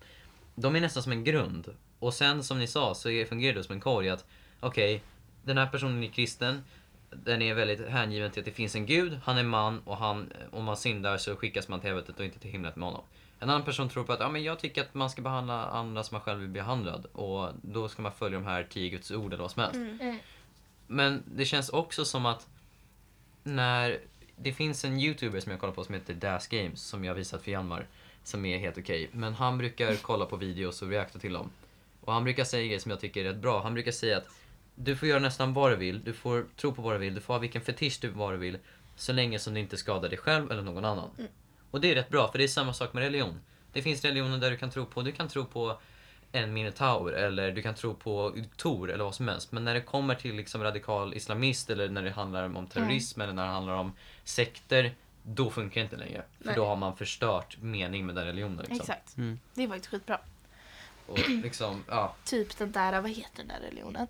[0.55, 1.75] De är nästan som en grund.
[1.99, 4.25] Och sen som ni sa så är- fungerar det som en korg att
[4.61, 5.03] okej,
[5.44, 6.64] den här personen är kristen.
[7.11, 10.33] Den är väldigt hängiven till att det finns en gud, han är man och han,
[10.53, 13.05] om man syndar så skickas man till helvetet och inte till himlen med honom.
[13.40, 16.03] En annan person tror på att ja, men jag tycker att man ska behandla andra
[16.03, 19.11] som man själv vill bli behandlad och då ska man följa de här tio Guds
[19.11, 19.75] ord eller vad som helst.
[19.77, 20.18] Mm.
[20.87, 22.49] Men det känns också som att
[23.42, 24.01] när
[24.37, 27.16] det finns en youtuber som jag kollar på som heter Das Games som jag har
[27.16, 27.87] visat för Hjalmar
[28.25, 29.09] som är helt okej.
[29.12, 31.51] Men han brukar kolla på videos och reakta till dem.
[32.01, 33.62] Och han brukar säga grejer som jag tycker är rätt bra.
[33.62, 34.27] Han brukar säga att
[34.75, 37.20] du får göra nästan vad du vill, du får tro på vad du vill, du
[37.20, 38.59] får ha vilken fetisch du vad du vill.
[38.97, 41.11] Så länge som det inte skadar dig själv eller någon annan.
[41.70, 43.40] Och det är rätt bra för det är samma sak med religion.
[43.73, 45.79] Det finns religioner där du kan tro på, du kan tro på
[46.33, 49.53] en minotaur eller du kan tro på Tor eller vad som helst.
[49.53, 53.33] Men när det kommer till liksom radikal islamist eller när det handlar om terrorism eller
[53.33, 53.92] när det handlar om
[54.25, 56.23] sekter, då funkar det inte längre.
[56.39, 56.55] För Nej.
[56.57, 58.57] då har man förstört mening med den religionen.
[58.59, 58.77] Liksom.
[58.77, 59.17] Exakt.
[59.17, 59.41] Mm.
[59.55, 60.21] Det var ju skitbra.
[61.07, 62.15] Och liksom, ja.
[62.25, 64.07] Typ den där, vad heter den där religionen?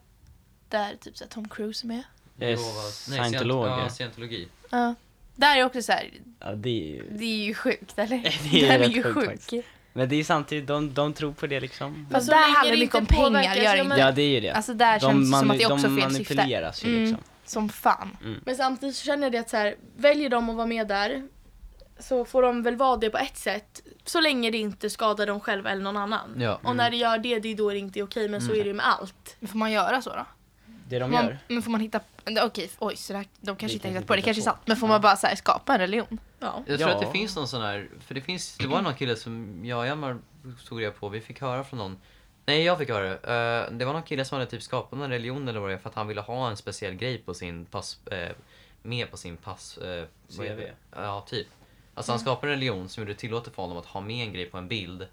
[0.68, 2.02] Där typ så Tom Cruise är med.
[2.38, 3.64] Jag är Jehovas- nej, scientolog.
[3.66, 4.48] scient- Ja, scientologi.
[4.70, 4.94] Ja.
[5.36, 7.06] Där är också så här, Ja, det är ju...
[7.10, 8.18] det är ju sjukt eller?
[8.52, 9.24] Det är Den är ju sjukt sjuk.
[9.30, 9.68] faktiskt.
[9.92, 12.06] Men det är samtidigt, de, de tror på det liksom.
[12.12, 14.40] Fast där handlar det det mycket om pengar, gör ja, inte Ja, det är ju
[14.40, 14.50] det.
[14.50, 16.34] Alltså där de, känns det som att det är också de fel syfte.
[16.34, 17.20] manipuleras ju Mm.
[17.44, 18.16] Som fan.
[18.44, 21.28] Men samtidigt så känner jag det att så här, väljer de att vara med där
[21.98, 23.82] så får de väl vara det på ett sätt.
[24.04, 26.40] Så länge det inte skadar dem själva eller någon annan.
[26.40, 26.60] Ja.
[26.62, 28.28] Och när det gör det, det är då det inte är okej.
[28.28, 29.36] Men så är det ju med allt.
[29.40, 30.26] Men Får man göra så då?
[30.88, 31.38] Det de man, gör.
[31.48, 32.00] Men får man hitta,
[32.42, 34.58] okej oj så där, de kanske inte har hittat på det, kanske är sant.
[34.64, 34.92] Men får Ja.
[34.92, 36.18] man bara så här, skapa en religion?
[36.38, 36.62] Ja.
[36.66, 36.96] Jag tror Ja.
[36.96, 39.78] att det finns någon sån här, för det finns, det var någon kille som jag
[39.78, 40.18] och Hjalmar
[40.68, 41.98] tog reda på, vi fick höra från någon,
[42.46, 43.14] nej jag fick höra det,
[43.68, 45.78] Eh, det var någon kille som hade typ skapat en religion eller vad det är
[45.78, 48.32] för att han ville ha en speciell grej på sin pass, eh,
[48.82, 50.04] med på sin pass, eh,
[50.36, 50.62] CV.
[50.96, 51.46] Ja, typ.
[51.94, 54.32] Alltså han skapade en religion som gjorde det tillåtet för honom att ha med en
[54.32, 55.06] grej på en bild.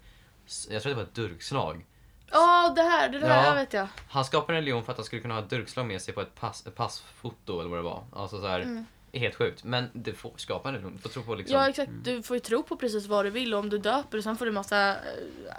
[0.70, 1.84] Jag tror det var ett durkslag.
[2.30, 3.54] Ja, det här, det där Ja.
[3.54, 3.86] vet jag.
[4.08, 6.20] Han skapade en religion för att han skulle kunna ha ett durkslag med sig på
[6.20, 8.04] ett, pass, ett passfoto eller vad det var.
[8.12, 8.86] Alltså så här, Mm.
[9.12, 9.64] Helt sjukt.
[9.64, 11.56] Men du får skapa en religion, du får tro på liksom.
[11.56, 14.18] Ja exakt, du får ju tro på precis vad du vill och om du döper
[14.18, 14.96] och sen får du massa eh,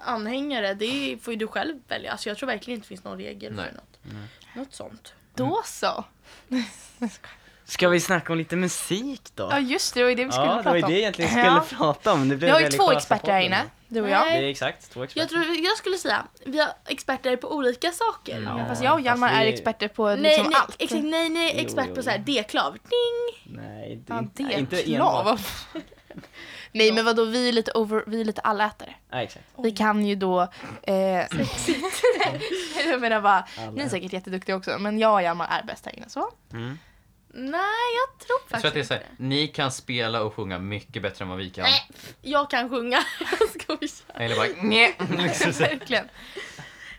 [0.06, 2.12] anhängare, det får ju du själv välja.
[2.12, 3.66] Alltså jag tror verkligen inte det finns någon regel Nej.
[3.66, 4.24] för något.
[4.56, 5.14] Något sånt.
[5.36, 6.06] Då så.
[7.66, 9.48] Ska vi snacka om lite musik då?
[9.52, 10.90] Ja just det, det var ju det vi skulle Ja, det prata var ju om.
[10.92, 11.66] det egentligen vi skulle Ja.
[11.78, 12.30] prata om.
[12.30, 13.64] Det Vi blev har ju två experter här inne,
[13.94, 14.20] du och jag.
[14.26, 14.42] Nej.
[14.42, 15.36] Det är exakt, två experter.
[15.36, 18.38] Jag, tror, jag skulle säga, vi har experter på olika saker.
[18.38, 18.58] Mm.
[18.58, 20.76] Ja, Fast jag och Hjalmar fast är det- expperter på Nej, liksom nej, allt.
[20.80, 22.18] exakt, nej, nej, Jo, expert jo, på så här.
[22.18, 22.74] D-klav.
[22.74, 23.56] Ding!
[23.56, 25.40] Nej, det är Ja, inte, det inte är enbart.
[26.76, 28.96] Nej men vadå, vi är lite over, vi är lite allätare.
[29.12, 29.46] Ja, exakt.
[29.58, 30.42] Vi kan ju då...
[30.84, 30.94] Eh,
[32.90, 35.96] jag menar bara, ni är säkert jätteduktiga också men jag och Hjalmar är bäst här
[35.98, 36.32] inne så.
[36.54, 36.80] Mm.
[37.36, 37.62] Nej,
[37.96, 40.34] jag tror Jag tror att det är faktiskt så här, inte ni kan spela och
[40.34, 41.64] sjunga mycket bättre än vad vi kan.
[41.64, 41.90] Nej,
[42.22, 43.04] jag kan sjunga.
[43.40, 44.24] Jag skojar.
[44.24, 44.98] Eller bara nej.
[45.18, 45.52] Liksom.
[45.60, 46.10] Verkligen.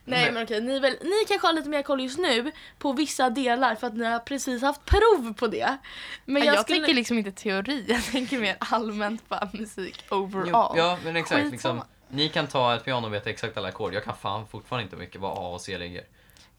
[0.04, 3.30] Nej men okej, ni, väl, ni kanske har lite mer koll just nu på vissa
[3.30, 5.76] delar för att ni har precis haft prov på det.
[6.24, 6.78] Men jag jag, skulle...
[6.78, 10.74] tänker liksom inte teori, jag tänker mer allmänt på musik overall.
[10.76, 11.50] Jo, ja men exakt.
[11.50, 13.94] Liksom, ni kan ta ett piano och veta exakt alla ackord.
[13.94, 16.04] Jag kan fan fortfarande inte mycket vad A och C ligger.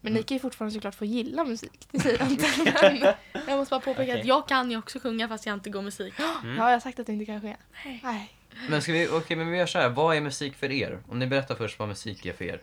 [0.00, 3.16] Men ni kan ju fortfarande såklart få gilla musik, det säger jag inte.
[3.32, 4.20] Men, Jag måste bara påpeka Okej.
[4.20, 6.14] att jag kan ju också sjunga fast jag inte går musik.
[6.42, 6.58] Mm.
[6.58, 7.56] Har jag sagt att du inte kan sjunga?
[8.02, 8.32] Nej.
[8.68, 9.88] Men ska vi, okej men vi gör så här.
[9.88, 11.02] vad är musik för er?
[11.08, 12.62] Om ni berättar först vad musik är för er.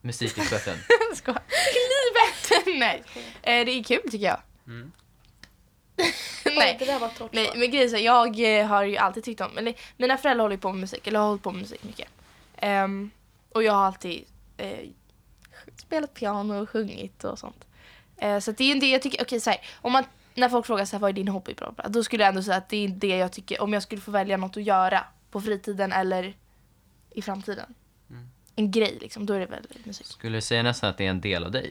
[0.00, 0.76] Musikexperten.
[1.08, 1.42] Jag skojar.
[1.90, 2.66] Livet!
[2.80, 3.02] Nej.
[3.42, 4.40] Eh, det är kul tycker jag.
[4.66, 4.92] Mm.
[6.44, 6.76] Nej.
[6.78, 7.32] det där var torrt.
[7.32, 10.56] Nej men grejen är jag eh, har ju alltid tyckt om, eller mina föräldrar håller
[10.56, 12.08] ju på med musik, eller har hållit på med musik mycket.
[12.56, 13.10] Ehm,
[13.52, 14.24] och jag har alltid
[14.56, 14.78] eh,
[15.76, 17.64] spelat piano och sjungit och sånt.
[18.16, 20.04] Eh, så det är ju det jag tycker, okej så här, om man,
[20.34, 22.42] när folk frågar så här, vad är din hobby, bla, bla, då skulle jag ändå
[22.42, 25.04] säga att det är det jag tycker, om jag skulle få välja något att göra
[25.30, 26.34] på fritiden eller
[27.10, 27.74] i framtiden.
[28.10, 28.28] Mm.
[28.56, 30.06] En grej liksom, då är det väl musik.
[30.06, 31.70] Skulle du säga nästan att det är en del av dig?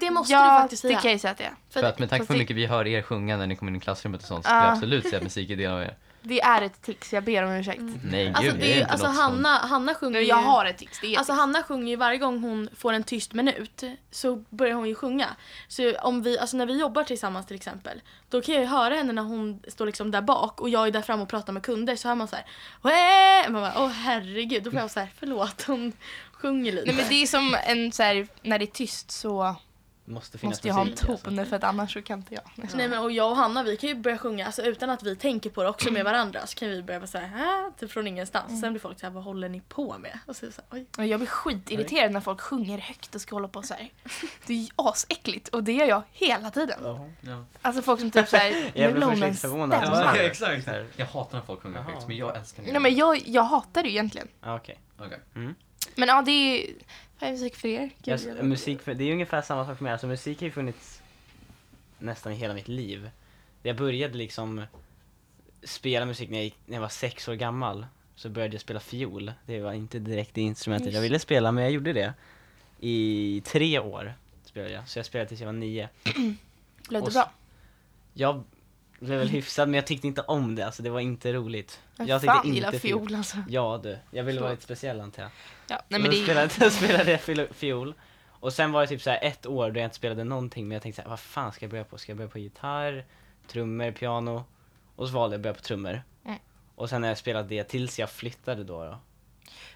[0.00, 1.00] Det måste ja, du faktiskt det säga.
[1.00, 1.54] kan jag säga att det är.
[1.70, 3.72] För att med tanke på hur det- mycket vi hör er sjunga när ni kommer
[3.72, 4.64] in i klassrummet och sånt, så skulle Ja.
[4.64, 5.96] jag absolut säga att musik är del av er.
[6.22, 7.80] Det är ett tics, jag ber om ursäkt.
[8.04, 10.26] Nej gud, Alltså, det, det är inte alltså som- Hanna, Hanna sjunger ju...
[10.26, 11.40] jag har ett tics, det är Alltså tics.
[11.40, 15.28] Hanna sjunger ju varje gång hon får en tyst minut så börjar hon ju sjunga.
[15.68, 18.94] Så om vi, alltså när vi jobbar tillsammans till exempel då kan jag ju höra
[18.94, 21.62] henne när hon står liksom där bak och jag är där framme och pratar med
[21.62, 22.36] kunder så hör man så
[23.48, 25.92] man bara åh herregud då får jag så här förlåt hon
[26.32, 26.86] sjunger lite.
[26.86, 29.56] Nej men det är som en så här, när det är tyst så
[30.12, 31.44] Måste finnas måste jag ha en ton alltså.
[31.44, 32.42] för att annars så kan inte jag.
[32.74, 35.16] Nej men och jag och Hanna vi kan ju börja sjunga alltså, utan att vi
[35.16, 38.60] tänker på det också med varandra så kan vi börja säga här typ från ingenstans.
[38.60, 40.18] Sen blir folk så här vad håller ni på med?
[40.26, 40.86] Och så, så här, oj.
[40.98, 43.90] Och jag blir skitirriterad när folk sjunger högt och ska hålla på så här.
[44.46, 46.78] Det är ju asäckligt och det gör jag hela tiden.
[47.20, 47.44] Ja.
[47.62, 49.84] Alltså folk som typ såhär, nu Jag hon först en lite förvånad.
[49.84, 50.64] Ja, exakt.
[50.64, 50.86] Så här.
[50.96, 51.94] Jag hatar när folk sjunger Jaha.
[51.94, 52.72] högt, men jag älskar det.
[52.72, 54.28] Nej men jag, jag hatar det ju egentligen.
[54.40, 54.80] Ja, Okej.
[54.98, 55.18] Okej.
[55.94, 56.74] Men ja det är ju,
[57.22, 57.90] vad är musik för er?
[58.02, 59.92] Gud, jag- musik, för- det är ungefär samma sak för mig.
[59.92, 61.02] Alltså, musik har ju funnits
[61.98, 63.10] nästan hela mitt liv.
[63.62, 64.62] Jag började liksom
[65.62, 67.86] spela musik när jag, gick, när jag var sex år gammal.
[68.14, 69.32] Så började jag spela fiol.
[69.46, 72.14] Det var inte direkt det instrumentet jag ville spela, men jag gjorde det.
[72.80, 74.14] I tre år
[74.44, 75.88] spelade jag, så jag spelade tills jag var nio.
[76.88, 77.30] Blev det bra?
[78.14, 78.44] Jag
[79.02, 80.66] blev väl hyfsad, men jag tyckte inte om det.
[80.66, 81.80] Alltså det var inte roligt.
[81.96, 83.36] Jag Jag fan tyckte gillar inte fiol alltså.
[83.48, 85.30] Ja du, jag ville vara lite speciell antar jag.
[85.68, 87.94] Ja, nej men det spelade, då spelade jag fiol-.
[88.28, 90.82] Och sen var det typ så ett år då jag inte spelade någonting men jag
[90.82, 91.98] tänkte så här, vad fan ska jag börja på?
[91.98, 93.04] Ska jag börja på gitarr,
[93.46, 94.44] trummor, piano?
[94.96, 96.02] Och så valde jag att börja på trummor.
[96.24, 96.38] Mm.
[96.74, 98.84] Och sen har jag spelat det tills jag flyttade då.
[98.84, 98.98] då.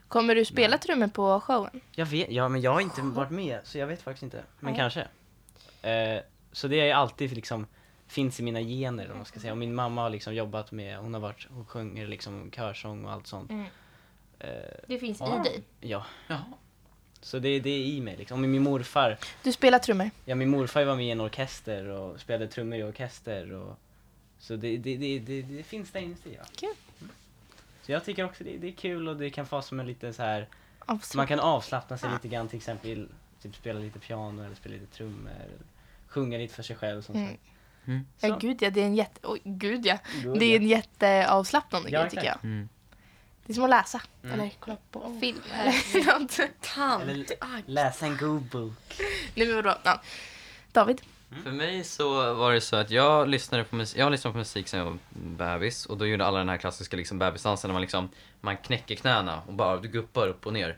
[0.09, 1.81] Kommer du spela trummor på showen?
[1.95, 4.43] Jag vet, ja men jag har inte varit med så jag vet faktiskt inte.
[4.61, 4.81] Men Nej.
[4.81, 5.01] kanske.
[5.83, 6.23] Eh,
[6.53, 7.67] så det är ju alltid liksom,
[8.07, 9.53] finns i mina gener om man ska säga.
[9.53, 13.13] Och min mamma har liksom jobbat med, hon har varit, hon sjunger liksom körsång och
[13.13, 13.51] allt sånt.
[13.51, 13.67] Mm.
[14.39, 14.49] Eh,
[14.89, 15.41] Det finns Ja.
[15.41, 15.63] i dig.
[15.81, 16.45] ja, Jaha.
[17.21, 18.43] så det, det är i mig liksom.
[18.43, 20.11] Och min morfar, Du spelar trummor.
[20.25, 23.79] Ja, min morfar var med i en orkester och spelade trummor i orkester och
[24.39, 26.45] så det, det, det, det, det finns där inuti va.
[26.57, 26.69] Kul.
[27.01, 27.11] Mm.
[27.83, 30.15] Så jag tycker också det, det är kul och det kan vara som en liten
[30.15, 30.49] så här
[30.79, 31.17] Absolut.
[31.17, 32.15] man kan avslappna sig Ja.
[32.15, 33.09] lite grann till exempel
[33.43, 35.59] typ spela lite piano eller spela lite trummor eller
[36.07, 37.29] sjunga lite för sig själv som Mm.
[37.29, 37.41] sagt.
[37.87, 38.07] Mm.
[38.21, 39.21] Ja gud ja, det är en jätte...
[39.23, 39.99] Oj, gud ja.
[40.25, 40.57] God, Det är ja.
[40.57, 42.39] en jätteavslappnande Ja, grej tycker jag.
[42.45, 42.69] Mm.
[43.47, 44.01] Det är som att läsa.
[44.23, 44.35] Mm.
[44.41, 45.39] Eller kolla på Åh, film.
[45.55, 46.41] Eller något.
[46.61, 47.03] Tant.
[47.03, 47.27] Eller
[47.67, 49.01] läsa en god bok.
[49.35, 49.75] Nej men vadå?
[49.85, 50.01] Ja.
[50.73, 51.01] David?
[51.43, 54.69] För mig så var det så att jag lyssnade på musik, jag lyssnade på musik
[54.69, 57.83] sen jag var bebis och då gjorde alla den här klassiska liksom bebisdansen när man
[57.83, 58.09] liksom,
[58.41, 60.77] man knäcker knäna och bara guppar upp och ner.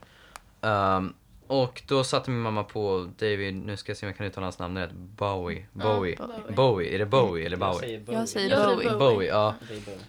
[0.61, 1.15] Ehm,
[1.49, 4.45] och då satte min mamma på David, nu ska jag se om jag kan uttala
[4.47, 6.57] hans namn rätt, Bowie, Bowie, Bowie.
[6.57, 7.81] Bowie, är det Bowie eller Jag Bowie?
[7.81, 8.19] säger Bowie.
[8.19, 8.91] Jag säger Jag Bowie.
[8.91, 8.99] Bowie.
[8.99, 9.55] Bowie, ja.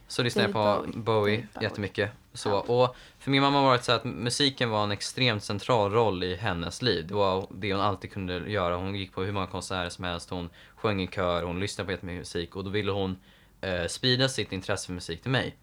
[0.07, 1.47] Så lyssnade jag på Bowie.
[1.61, 2.11] jättemycket.
[2.33, 6.23] Så, och för min mamma var det så att musiken var en extremt central roll
[6.23, 7.07] i hennes liv.
[7.07, 8.75] Det var det hon alltid kunde göra.
[8.75, 11.91] Hon gick på hur många konserter som helst, hon sjöng i kör, hon lyssnade på
[11.91, 13.17] jättemycket musik och då ville hon
[13.61, 15.55] eh, sprida sitt intresse för musik till mig.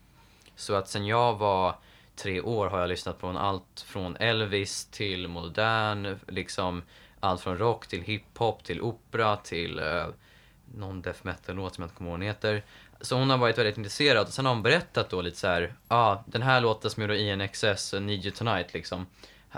[0.56, 1.74] Så att sen jag var
[2.16, 6.82] tre år har jag lyssnat på allt från Elvis till modern, liksom
[7.20, 10.06] allt från rock till hiphop till opera till eh,
[10.74, 12.64] någon death metal-låt som jag inte kommer ihåg vad den heter.
[13.00, 15.74] Så hon har varit väldigt intresserad och sen har hon berättat då lite så här,
[15.88, 19.06] ja ah, den här låten som gjorde INXS, eh, Need You Tonight liksom.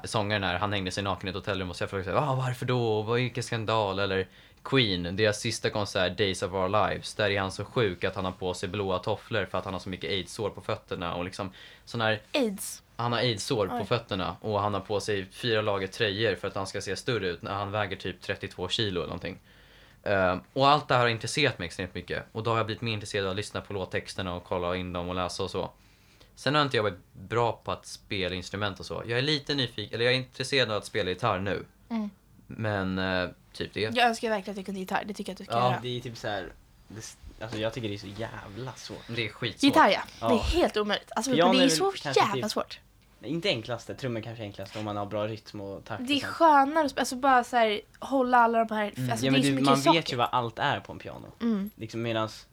[0.05, 2.29] Sångaren här, han hängde sig naken i ett hotellrum och så jag frågade så här,
[2.29, 3.03] ah, varför då?
[3.03, 3.99] Vad vilken skandal?
[3.99, 4.29] Eller
[4.63, 8.25] Queen, deras sista konsert Days of Our Lives, där är han så sjuk att han
[8.25, 11.25] har på sig blåa tofflor för att han har så mycket aids-sår på fötterna och
[11.25, 11.53] liksom
[11.85, 12.83] sån här Aids.
[12.97, 16.55] han har aids-sår på fötterna och han har på sig fyra lager tröjor för att
[16.55, 19.39] han ska se större ut när han väger typ 32 kilo eller någonting.
[20.03, 22.83] Eh, och allt det här har intresserat mig extremt mycket och då har jag blivit
[22.83, 25.71] mer intresserad av att lyssna på låttexterna och kolla in dem och läsa och så.
[26.35, 29.03] Sen har inte jag varit bra på att spela instrument och så.
[29.07, 31.65] Jag är lite nyfiken, eller jag är intresserad av att spela gitarr nu.
[31.89, 32.11] Mm.
[32.47, 33.29] Men eh,
[33.59, 33.81] typ det.
[33.81, 35.05] Jag önskar verkligen att jag kunde gitarr.
[35.07, 35.81] Det tycker jag att du ska Ja, göra.
[35.83, 36.53] det är typ så här.
[36.89, 39.05] Det, alltså jag tycker det är så jävla svårt.
[39.09, 39.63] Det är skitsvårt.
[39.63, 40.01] Gitarr ja.
[40.21, 40.29] Ja.
[40.29, 41.11] Det är helt omöjligt.
[41.17, 42.81] Alltså, Piano det är så jävla typ- svårt.
[43.23, 46.21] Inte enklaste, trummor kanske är enklast om man har bra rytm och takt Det är
[46.21, 48.87] skönare att alltså bara så här, hålla alla de här...
[49.11, 49.99] Alltså, ja, det är så du, mycket man saker.
[50.01, 51.27] vet ju vad allt är på en piano.
[51.41, 51.71] Mm.
[51.77, 52.47] Liksom medans,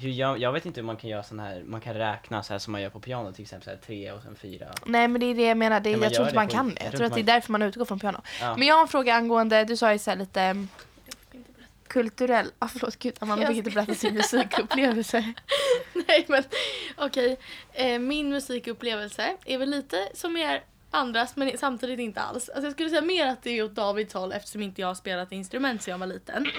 [0.00, 2.52] hur jag, jag vet inte hur man kan göra sån här, man kan räkna så
[2.54, 4.66] här som man gör på piano till exempel så här tre och sen fyra.
[4.86, 5.80] Nej men det är det jag menar.
[5.80, 6.82] Det, man jag tror inte man på- kan jag det.
[6.82, 8.20] Jag tror tror att det är man- därför man utgår från piano.
[8.40, 8.56] Ja.
[8.56, 10.68] Men jag har en fråga angående, du sa ju så här lite um,
[11.88, 15.32] kulturell, ah, förlåt gud Amanda Jag fick inte berätta sin musikupplevelse.
[16.08, 16.42] Nej men
[16.96, 17.36] okej.
[17.72, 22.48] Eh, min musikupplevelse är väl lite som er andras men samtidigt inte alls.
[22.48, 24.94] Alltså jag skulle säga mer att det är åt Davids håll eftersom inte jag har
[24.94, 26.46] spelat instrument sedan jag var liten.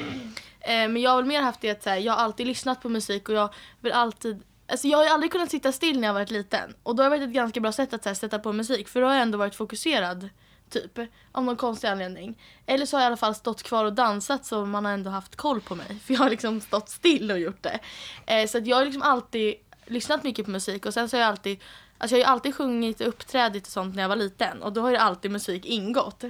[0.63, 2.81] Eh, men jag har väl mer haft det att så här, jag har alltid lyssnat
[2.81, 6.07] på musik och jag vill alltid Alltså jag har ju aldrig kunnat sitta still när
[6.07, 6.73] jag varit liten.
[6.83, 8.87] Och då har det varit ett ganska bra sätt att så här, sätta på musik
[8.87, 10.29] för då har jag ändå varit fokuserad.
[10.69, 10.99] Typ.
[11.31, 12.37] Av någon konstig anledning.
[12.65, 15.09] Eller så har jag i alla fall stått kvar och dansat så man har ändå
[15.09, 15.99] haft koll på mig.
[16.05, 17.79] För jag har liksom stått still och gjort det.
[18.25, 19.55] Eh, så att jag har liksom alltid
[19.91, 21.59] lyssnat mycket på musik och sen så har jag alltid
[22.01, 24.73] Alltså jag har ju alltid sjungit och uppträdit och sånt när jag var liten och
[24.73, 26.23] då har ju alltid musik ingått.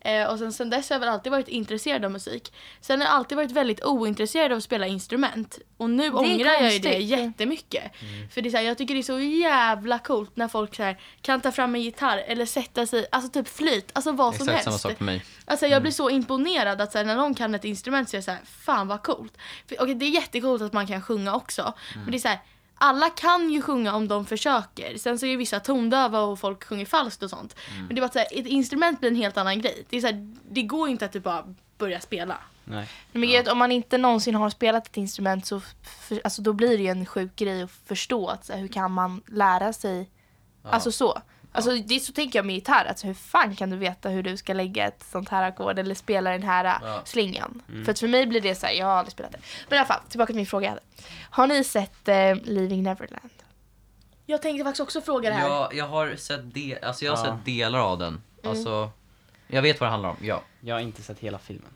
[0.00, 2.52] Eh, och sen, sen dess har jag väl alltid varit intresserad av musik.
[2.80, 5.58] Sen har jag alltid varit väldigt ointresserad av att spela instrument.
[5.76, 7.92] Och nu ångrar jag ju det jättemycket.
[8.30, 10.82] För det är så här, jag tycker det är så jävla coolt när folk så
[10.82, 14.48] här, kan ta fram en gitarr eller sätta sig, alltså typ flyt, alltså vad som
[14.48, 14.64] Exakt helst.
[14.64, 15.24] samma sak för mig.
[15.44, 18.18] Alltså jag blir så imponerad att så här, när någon kan ett instrument så är
[18.18, 19.38] jag så här, fan vad coolt.
[19.68, 21.74] För, okej, det är jättekult att man kan sjunga också.
[21.94, 22.38] Men det är så här,
[22.82, 24.98] alla kan ju sjunga om de försöker.
[24.98, 27.56] Sen så är ju vissa tondöva och folk sjunger falskt och sånt.
[27.78, 29.86] Men det är bara att så här, ett instrument blir en helt annan grej.
[29.90, 31.44] Det, är så här, det går inte att du bara
[31.78, 32.38] börja spela.
[32.64, 32.88] Nej.
[33.12, 36.78] Men att om man inte någonsin har spelat ett instrument så för, alltså då blir
[36.78, 40.10] det ju en sjuk grej att förstå att så här, hur kan man lära sig,
[40.62, 41.22] alltså så.
[41.54, 44.22] Alltså det är så tänker jag med gitarr, alltså hur fan kan du veta hur
[44.22, 47.02] du ska lägga ett sånt här ackord eller spela den här Ja.
[47.04, 47.62] slingan?
[47.84, 49.38] För att för mig blir det så här, jag har aldrig spelat det.
[49.68, 50.82] Men i alla fall, tillbaka till min fråga jag hade.
[51.30, 53.30] Har ni sett eh, Leaving Neverland?
[54.26, 55.48] Jag tänkte faktiskt också fråga det här.
[55.48, 57.32] Jag, jag har sett de, alltså jag har Ja.
[57.36, 58.22] sett delar av den.
[58.44, 58.90] Alltså,
[59.46, 60.42] jag vet vad det handlar om, ja.
[60.60, 61.70] Jag har inte sett hela filmen.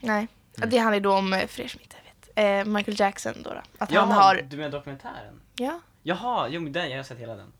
[0.00, 0.28] Nej.
[0.54, 2.30] Det handlar då om, eh, för er som inte vet,
[2.66, 3.50] eh, Michael Jackson då.
[3.50, 3.60] då.
[3.78, 5.40] Att Ja, han har, du menar dokumentären?
[5.54, 5.80] ja.
[6.02, 7.52] Jaha, jo men den, jag har sett hela den.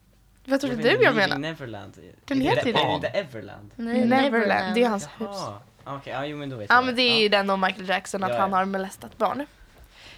[0.47, 1.41] Vad trodde du jag menade?
[1.41, 1.99] Neverland.
[2.25, 2.79] Den heter det, det.
[2.79, 3.71] Är det Everland?
[3.77, 5.11] Nej, Neverland, det är hans hus.
[5.21, 5.59] Jaha.
[5.85, 6.85] Okej, ja jo men då vet Ja jag.
[6.87, 8.41] men det är ju den om Michael Jackson, att Ja, ja.
[8.41, 9.47] han har molestat barn.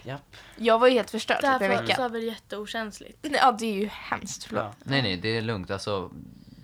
[0.02, 0.36] Japp.
[0.56, 1.96] Jag var ju helt förstörd Det här typ en vecka.
[1.96, 3.26] så är väl jätteokänsligt.
[3.42, 4.62] Ja det är ju hemskt, förlåt.
[4.64, 4.72] Ja.
[4.78, 5.70] Nej nej, det är lugnt.
[5.70, 6.10] Alltså,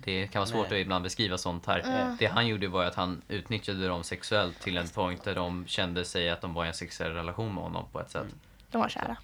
[0.03, 0.79] det kan vara svårt Nej.
[0.79, 1.79] att ibland beskriva sånt här.
[1.79, 2.17] Mm.
[2.19, 6.05] Det han gjorde var att han utnyttjade dem sexuellt till en point där de kände
[6.05, 8.27] sig att de var i en sexuell relation med honom på ett sätt.
[8.71, 9.17] De var kära.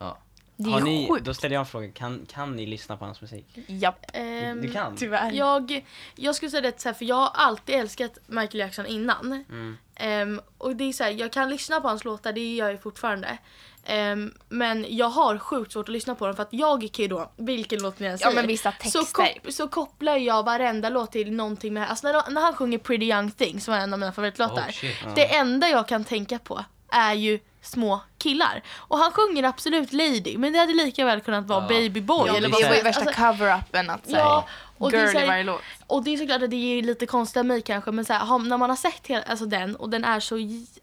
[0.00, 0.18] Ja.
[0.60, 1.24] Det är ni, sjukt.
[1.24, 3.46] då ställer jag en fråga, kan, kan ni lyssna på hans musik?
[3.66, 4.06] Japp.
[4.12, 4.96] Ehm, Du kan?
[4.96, 5.32] Tyvärr.
[5.32, 5.84] Jag,
[6.14, 9.44] jag skulle säga det så här, för jag har alltid älskat Michael Jackson innan.
[9.50, 9.76] Mm.
[9.94, 12.82] Ehm, och det är så här, jag kan lyssna på hans låtar, det gör jag
[12.82, 13.38] fortfarande.
[13.84, 17.08] Ehm, men jag har sjukt svårt att lyssna på dem för att jag kan ju
[17.08, 19.02] då, vilken låt ni än Ja säger, men vissa så, texter.
[19.42, 23.06] kop- så kopplar jag varenda låt till någonting med, alltså när, när han sjunger Pretty
[23.10, 24.62] Young Thing som är en av mina favoritlåtar.
[24.68, 24.96] Oh, shit.
[25.14, 28.62] det enda jag kan tänka på är ju små killar.
[28.76, 31.68] Och han sjunger absolut Lady, men det hade lika väl kunnat vara Ja.
[31.68, 32.26] Baby Boy.
[32.28, 34.46] ja, eller det som var ju värsta Alltså, cover-upen att säga Ja,
[34.78, 35.60] och det är girl så i varje låt.
[35.86, 38.38] och det är såklart att det ger lite konstig mig kanske men så här, har-
[38.38, 40.34] när man har sett hela, alltså den och den är så,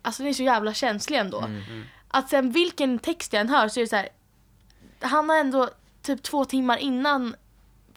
[0.02, 1.40] alltså den är så jävla känslig ändå.
[1.42, 1.84] Mm.
[2.08, 4.10] Att sen vilken text jag än hör så är det så här.
[5.02, 5.70] Han har ändå
[6.02, 7.36] typ två timmar innan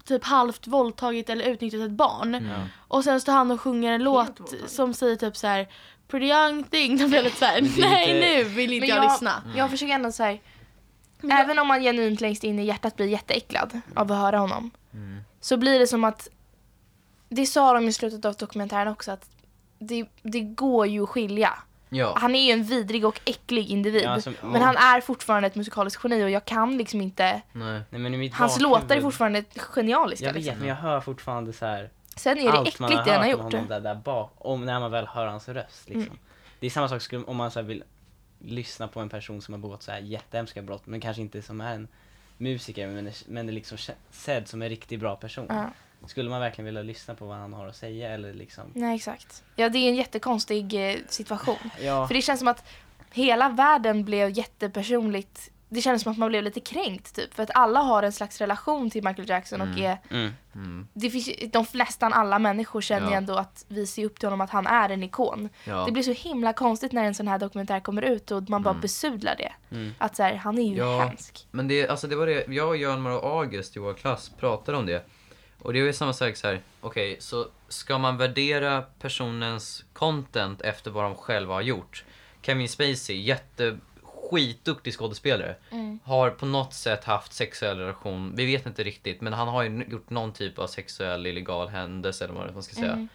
[0.04, 2.46] typ halvt våldtagit eller utnyttjat ett barn.
[2.50, 2.66] Ja.
[2.88, 5.68] Och sen står han och sjunger en låt som säger typ så här
[6.08, 6.96] Pretty young thing.
[6.98, 9.42] Då blir jag lite såhär, är nej nu vill inte Men jag, jag, lyssna.
[9.56, 10.38] jag försöker ändå säga
[11.20, 14.38] Men jag- även om man genuint längst in i hjärtat blir jätteäcklad av att höra
[14.38, 14.70] honom.
[14.94, 15.20] Mm.
[15.40, 16.28] Så blir det som att,
[17.28, 19.30] det sa de i slutet av dokumentären också, att
[19.78, 21.58] det, det går ju att skilja.
[21.88, 22.14] Ja.
[22.16, 24.02] Han är ju en vidrig och äcklig individ.
[24.02, 27.42] Ja, alltså, men han är fortfarande ett musikaliskt geni och jag kan liksom inte...
[27.52, 27.82] Nej.
[27.90, 30.26] Nej, men i mitt Hans låtar är fortfarande genialiska.
[30.26, 30.58] Jag vet, liksom.
[30.58, 33.28] men jag hör fortfarande så här Sen är det allt man äckligt det han har
[33.28, 33.52] hört om gjort.
[33.52, 36.02] honom där, där bak, om när man väl hör hans röst liksom.
[36.02, 36.18] Mm.
[36.60, 37.84] Det är samma sak skulle, om man så vill
[38.38, 41.60] lyssna på en person som har begått så här jättehemska brott, men kanske inte som
[41.60, 41.88] är en
[42.38, 43.78] musiker, men är, men är liksom
[44.10, 45.46] sedd som en riktigt bra person.
[45.48, 45.70] Ja.
[46.06, 48.64] Skulle man verkligen vilja lyssna på vad han har att säga eller liksom?
[48.74, 49.44] Nej exakt.
[49.56, 51.70] Ja det är en jättekonstig eh, situation.
[51.80, 52.68] Ja, För det känns som att
[53.12, 55.50] hela världen blev jättepersonligt.
[55.70, 57.34] Det kändes som att man blev lite kränkt typ.
[57.34, 59.84] För att alla har en slags relation till Michael Jackson och Mm.
[59.84, 60.32] är, mm.
[60.54, 60.88] Mm.
[60.92, 63.16] det finns, de nästan alla människor känner ju Ja.
[63.18, 65.48] ändå att vi ser upp till honom att han är en ikon.
[65.64, 65.84] Ja.
[65.86, 68.70] Det blir så himla konstigt när en sån här dokumentär kommer ut och man bara
[68.70, 68.80] Mm.
[68.80, 69.52] besudlar det.
[69.76, 69.94] Mm.
[69.98, 71.00] Att så här, han är ju Ja.
[71.00, 71.46] hemsk.
[71.50, 74.86] Men det, alltså det var det, jag, Hjalmar och August i vår klass pratade om
[74.86, 75.04] det.
[75.62, 76.60] Och det är ju samma sak så här.
[76.80, 82.04] okej, så ska man värdera personens content efter vad de själva har gjort?
[82.42, 83.78] Kevin Spacey, jätte
[84.30, 85.98] skitduktig skådespelare, Mm.
[86.04, 89.84] har på något sätt haft sexuell relation, vi vet inte riktigt, men han har ju
[89.88, 92.92] gjort någon typ av sexuell illegal händelse eller vad man ska säga.
[92.92, 93.08] Mm.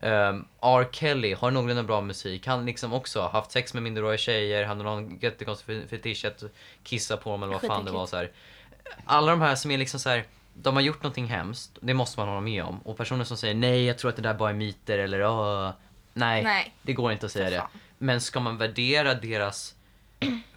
[0.00, 0.88] Um, R.
[0.92, 2.46] Kelly har någorlunda bra musik.
[2.46, 4.64] Han liksom också har haft sex med minderåriga tjejer.
[4.64, 6.42] Han har någon jättekonstig fetisch att
[6.82, 8.06] kissa på dem eller vad fan det var.
[8.06, 8.30] Så här.
[9.04, 10.24] Alla de här som är liksom så här.
[10.54, 11.78] De har gjort någonting hemskt.
[11.80, 12.78] Det måste man hålla med om.
[12.80, 15.70] Och personer som säger nej, jag tror att det där bara är myter eller "Åh."
[16.12, 16.74] nej, Nej.
[16.82, 17.62] det går inte att säga det.
[17.98, 19.74] Men ska man värdera deras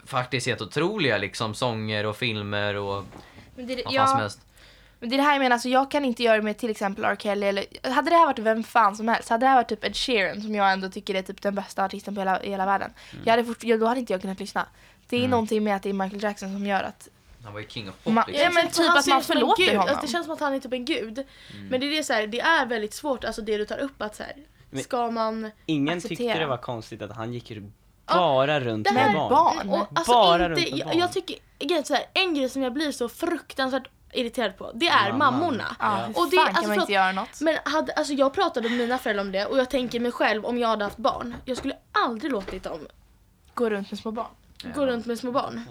[0.07, 3.03] faktiskt helt otroliga liksom sånger och filmer och
[3.55, 4.39] Men det, vad fan som helst.
[4.99, 6.69] Men det är det här jag menar, alltså jag kan inte göra det med till
[6.69, 7.15] exempel R.
[7.19, 9.85] Kelly eller hade det här varit vem fan som helst, hade det här varit typ
[9.85, 12.65] Ed Sheeran som jag ändå tycker är typ den bästa artisten på hela, i hela
[12.65, 12.91] världen.
[13.25, 14.65] Jag hade fort, då hade inte jag kunnat lyssna.
[15.09, 15.31] Det är Mm.
[15.31, 17.07] någonting med att det är Michael Jackson som gör att
[17.43, 18.43] Han var ju king of pop Ma- liksom.
[18.43, 19.71] Ja, men Det känns typ att man förlåter gud.
[19.75, 19.87] honom.
[19.89, 21.23] Alltså, det känns som att han är typ en gud.
[21.69, 24.01] Men det är det, så här, det är väldigt svårt, alltså det du tar upp
[24.01, 24.33] att så här,
[24.81, 25.51] ska man...
[25.65, 26.17] Ingen Acceptera.
[26.17, 27.51] tyckte det var konstigt att han gick
[28.07, 29.29] bara runt med barn.
[29.29, 29.69] barn.
[29.69, 30.97] Och, alltså, Bara inte, runt med jag, barn.
[30.99, 34.87] jag tycker, grejen så här, en grej som jag blir så fruktansvärt irriterad på, det
[34.87, 35.33] är Mamman.
[35.33, 35.75] mammorna.
[35.79, 36.21] ja, Ja.
[36.21, 37.41] Och det- fan alltså, kan man inte göra något?
[37.41, 40.45] Men hade, alltså jag pratade med mina föräldrar om det och jag tänker mig själv
[40.45, 41.35] om jag hade haft barn.
[41.45, 42.87] Jag skulle aldrig låtit dem
[43.53, 44.27] Gå runt med små barn.
[44.75, 45.61] gå runt med små barn.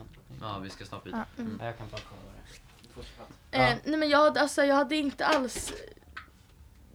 [0.41, 1.25] Ja, vi ska snart byta.
[1.37, 1.45] Ja.
[1.61, 3.03] Ja, Jag kan bara kolla
[3.51, 3.59] det.
[3.59, 5.73] Eh, nej men jag, hade- alltså, jag hade inte alls...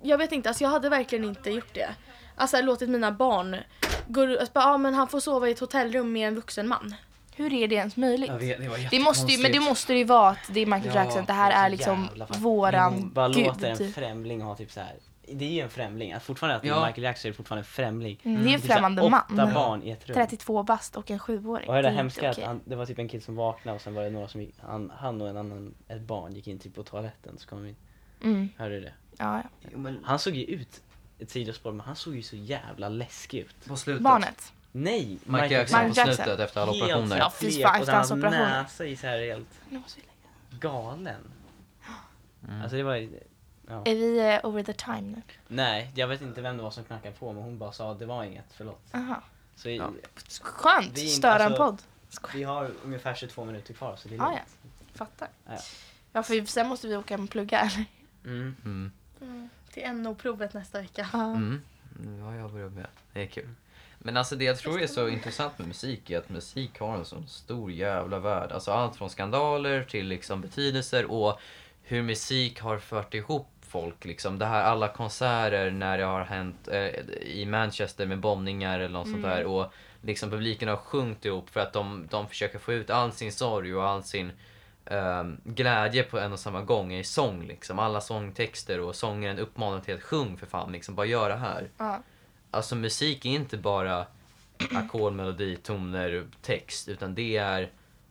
[0.01, 1.89] Jag vet inte, alltså, jag hade verkligen inte gjort det.
[2.41, 3.55] Alltså låtit mina barn
[4.07, 6.95] gå alltså, bara, ah, men han får sova i ett hotellrum med en vuxen man.
[7.35, 8.31] Hur är det ens möjligt?
[8.31, 11.25] Vet, det Det måste ju, men det måste ju vara att det är Michael Jackson,
[11.25, 12.07] det här är liksom
[12.39, 13.93] våran Men Bara låter en gud.
[13.95, 14.93] främling ha typ så här.
[15.33, 16.13] Det är ju en främling.
[16.13, 16.81] Att fortfarande att Ja.
[16.83, 18.19] är Michael Jackson är fortfarande en främling.
[18.23, 19.53] Mm, det är en Typ främmande Åtta man.
[19.53, 20.13] barn i ett rum.
[20.15, 21.69] 32 bast och en sjuåring.
[21.69, 23.81] Och det, det inte hemska att han, det var typ en kille som vaknade och
[23.81, 26.59] sen var det några som gick, han, han och en annan, ett barn gick in
[26.59, 27.75] typ på toaletten så kom vi in.
[28.23, 28.93] Mm, Hörde du det?
[29.17, 29.41] ja,
[29.73, 29.89] ja.
[30.03, 30.81] Han såg ju ut,
[31.21, 33.65] ett sidospår, men han såg ju så jävla läskig ut.
[33.65, 34.03] På slutet.
[34.03, 34.53] Barnet.
[34.71, 35.17] Nej!
[35.23, 37.17] Michael Jackson på slutet efter alla Helt operationer.
[37.17, 39.47] Ja, fy fan, och efter hans näsa är så här helt
[40.59, 41.31] galen.
[42.47, 42.61] Mm.
[42.61, 42.95] Alltså det var
[43.67, 43.81] ja.
[43.85, 45.21] Är vi eh, over the time nu?
[45.47, 48.05] Nej, jag vet inte vem det var som knackade på men hon bara sa det
[48.05, 48.81] var inget, förlåt.
[48.93, 49.21] Aha.
[49.55, 49.89] Så Ja.
[50.41, 51.81] Skönt, Vi störa en alltså- podd.
[52.33, 54.41] vi har ungefär 22 minuter kvar så det är Ah, lugnt.
[54.93, 55.27] Fattar.
[55.45, 55.57] Ja.
[56.13, 57.85] Ja, för sen måste vi åka hem och plugga eller?
[58.25, 58.55] Mm.
[58.65, 58.91] Mm.
[59.73, 61.07] Till NO-provet nästa vecka.
[61.13, 61.25] Ja.
[61.25, 61.61] Mm.
[62.05, 62.87] Nu har jag börjat med.
[63.13, 63.49] Det är kul.
[63.99, 67.05] Men alltså det jag tror är så intressant med musik är att musik har en
[67.05, 68.51] sån stor jävla värld.
[68.51, 71.39] Alltså allt från skandaler till liksom betydelser och
[71.83, 74.05] hur musik har fört ihop folk.
[74.05, 74.39] Liksom.
[74.39, 76.87] Det här alla konserter när det har hänt eh,
[77.21, 79.45] i Manchester med bombningar eller något sånt där.
[79.45, 83.31] Och liksom publiken har sjungit ihop för att de, de försöker få ut all sin
[83.31, 84.31] sorg och all sin
[84.85, 87.43] ehm, glädje på en och samma gång i sång.
[87.43, 87.79] Liksom.
[87.79, 90.71] Alla sångtexter och sångaren uppmanar till att sjung för fan.
[90.71, 90.95] Liksom.
[90.95, 91.69] Bara gör det här.
[91.77, 91.99] Ja.
[92.51, 94.05] Alltså musik är inte bara
[94.73, 96.87] ackord, melodi, toner, text.
[96.87, 97.69] Utan det är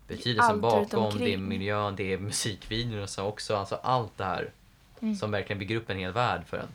[0.08, 3.56] betydelsen Allt bakom, det är miljön, det är musikvideorna så också.
[3.56, 4.50] Alltså allt det här
[5.02, 5.14] Mm.
[5.16, 6.68] som verkligen bygger upp en hel värld för en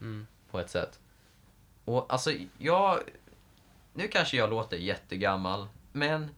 [0.00, 0.26] Mm.
[0.50, 0.98] på ett sätt.
[1.84, 2.98] Och alltså jag...
[3.94, 6.28] Nu kanske jag låter jättegammal, men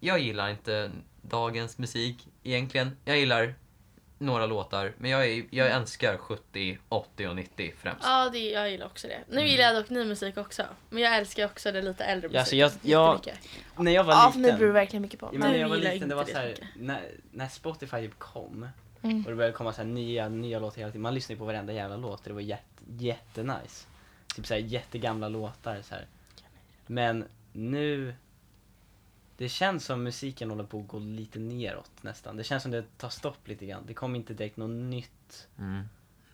[0.00, 0.90] jag gillar inte
[1.30, 2.96] dagens musik egentligen.
[3.04, 3.54] Jag gillar
[4.18, 8.00] några låtar, men jag, är, jag älskar 70, 80 och 90 främst.
[8.04, 9.18] Ja, det, jag gillar också det.
[9.28, 10.62] Nu gillar jag dock ny musik också.
[10.90, 12.64] Men jag älskar också den lite äldre Ja, musiken.
[12.64, 13.20] alltså jag-
[13.76, 13.84] jag-.
[13.84, 14.32] När jag var Ja, liten.
[14.32, 15.26] för mig beror det verkligen mycket på.
[15.32, 16.80] Ja, men när jag var liten, det var det så här, så mycket.
[16.80, 18.68] när, när Spotify typ kom
[19.02, 19.24] Mm.
[19.24, 21.02] och det började komma så här nya, nya låtar hela tiden.
[21.02, 23.86] Man lyssnade på varenda jävla låt och det var jätte, jättenice.
[24.36, 26.06] Typ så här jättegamla låtar så här.
[26.86, 28.14] Men nu,
[29.36, 32.36] det känns som musiken håller på att gå lite neråt nästan.
[32.36, 33.82] Det känns som det tar stopp lite grann.
[33.86, 35.88] Det kommer inte direkt något nytt, Mm.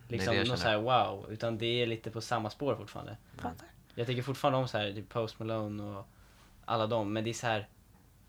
[0.09, 3.17] Liksom något så här wow, utan det är lite på samma spår fortfarande.
[3.37, 3.69] Fattar.
[3.95, 6.07] Jag tycker fortfarande om så här, typ Post Malone och
[6.65, 7.69] alla dem, men det är så här,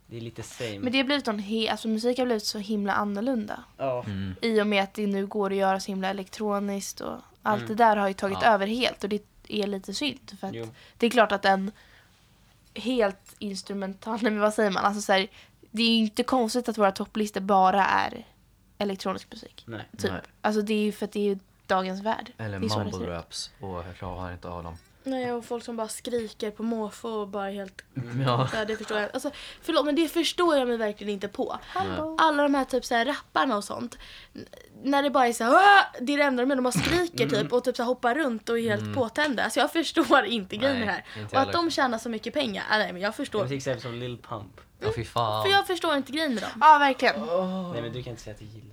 [0.07, 0.79] det är lite same.
[0.79, 3.63] Men det har blivit en he- alltså musik har blivit så himla annorlunda.
[3.77, 4.03] Ja.
[4.05, 4.35] Mm.
[4.41, 7.67] I och med att det nu går att göra så himla elektroniskt och allt Mm.
[7.77, 8.47] det där har ju tagit Ja.
[8.53, 10.37] över helt och det är lite synd.
[10.39, 10.67] För att Jo.
[10.97, 11.71] det är klart att en
[12.75, 15.27] helt instrumental, nej men vad säger man, alltså så här,
[15.71, 18.25] det är ju inte konstigt att våra topplistor bara är
[18.77, 19.63] elektronisk musik.
[19.67, 19.89] Nej.
[19.97, 20.11] Typ.
[20.11, 20.21] Nej.
[20.41, 22.31] Alltså det är ju för att det är ju dagens värld.
[22.37, 24.77] Eller mumble raps och jag klarar inte av dem.
[25.03, 27.81] Nej, och folk som bara skriker på måfå och bara helt...
[28.25, 28.49] Ja.
[28.53, 29.09] Ja, det förstår jag.
[29.13, 29.31] Alltså,
[29.61, 31.57] förlåt, men det förstår jag mig verkligen inte på.
[31.67, 32.17] Hallå.
[32.19, 33.97] Alla de här typ så här rapparna och sånt.
[34.83, 36.71] När det bara är så här, "Åh!" det är det enda de gör, de bara
[36.71, 39.43] skriker typ och typ så här hoppar runt och är helt påtända.
[39.43, 41.27] Alltså jag förstår inte grejen med det här.
[41.31, 43.47] Och att de tjänar så mycket pengar, nej men jag förstår.
[43.47, 44.61] Till exempel som Lil Pump.
[44.79, 45.43] Ja, fy fan.
[45.43, 46.51] För jag förstår inte grejen med dem.
[46.61, 47.15] Ja, verkligen.
[47.73, 48.72] Nej men du kan inte säga att du gillar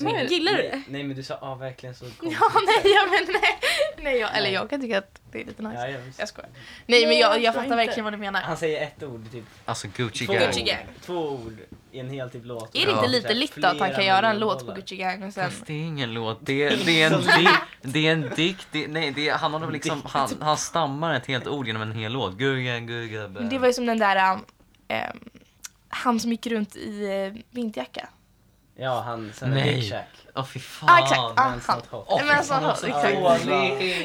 [0.00, 0.92] Så- Men gillar du nej, det?
[0.92, 2.38] Nej men du sa ja verkligen så konstigt.
[2.40, 3.58] Ja, nej, ja, men nej.
[3.98, 5.74] nej jag, eller jag kan tycka att det är lite nice.
[5.74, 6.18] Ja, ja, visst.
[6.18, 6.50] Jag skojar.
[6.86, 7.76] Nej, men jag, jag jag fattar inte.
[7.76, 8.40] verkligen vad du menar.
[8.40, 10.46] Han säger ett ord, typ Alltså Gucci två, Gang.
[10.46, 10.86] Gucci Gang.
[11.00, 11.58] två ord
[11.92, 12.76] i en hel typ låt.
[12.76, 13.08] Är det inte Ja.
[13.08, 15.50] lite likt då att han kan göra en låt på Gucci Gang och sen...
[15.50, 17.50] Fast det är ingen låt, det är, det är en dikt,
[17.82, 21.26] det är en dikt, det, nej det är, han har liksom, han, han stammar ett
[21.26, 22.34] helt ord genom en hel låt.
[22.34, 23.28] Gugga, gugga.
[23.28, 24.32] Det var ju som den där...
[24.32, 24.44] Um,
[24.88, 25.18] ehm,
[25.88, 28.08] han som gick runt i uh, vinterjacka.
[28.80, 29.74] Ja, han, sen Nej.
[29.74, 30.06] Big Shack.
[30.34, 30.88] Åh fy fan.
[30.90, 31.18] Ah, exakt.
[31.20, 31.82] Ah, Men han.
[31.90, 33.44] Åh, alltså, han- så exakt.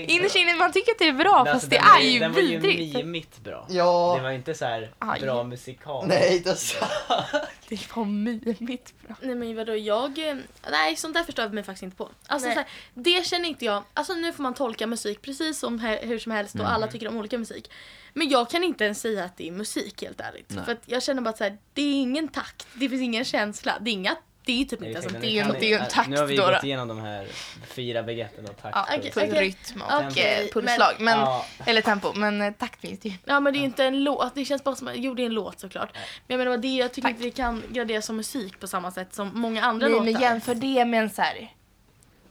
[0.10, 2.20] Innerst inne, man tycker att det är bra Men fast alltså, det är ju- ju
[2.20, 3.06] Den var ju vidrigt.
[3.06, 3.66] mitt bra.
[3.70, 4.14] Ja.
[4.18, 5.22] Det var inte så här Aj.
[5.22, 6.08] bra musikal.
[6.08, 6.88] Nej, det sa
[7.70, 9.16] Det var mimigt bra.
[9.22, 10.36] Nej men vadå jag, eh,
[10.72, 12.10] nej sånt där förstår jag mig faktiskt inte på.
[12.28, 12.56] Alltså Nej.
[12.56, 16.06] så här, det känner inte jag, alltså nu får man tolka musik precis som he-
[16.06, 17.72] hur som helst och alla tycker om olika musik.
[18.14, 20.50] Men jag kan inte ens säga att det är musik helt ärligt.
[20.56, 20.66] Nej.
[20.66, 23.26] För att jag känner bara att så här, det är ingen takt, det finns ingen
[23.26, 24.16] känsla, det är inga,
[24.46, 25.32] det är ju typ inte ens en Kan det är
[25.70, 27.28] ju en ni- takt Nu har vi då, gått igenom de här
[27.68, 28.76] fyra begreppen och takt.
[28.76, 29.40] Ja, och- Okej, på okej.
[29.42, 30.94] rytm och eh, pulsslag.
[31.00, 31.46] Men, Ja.
[31.66, 33.16] Eller tempo, men eh, takt finns det ju.
[33.26, 35.26] Ja men det är ju inte en låt, det känns bara som, jo det är
[35.26, 35.90] en låt såklart.
[36.28, 37.12] Men jag menar det, jag tycker Tack.
[37.12, 40.12] inte det kan graderas som musik på samma sätt som många andra Nej, låtar.
[40.12, 41.52] men jämför det med en så här.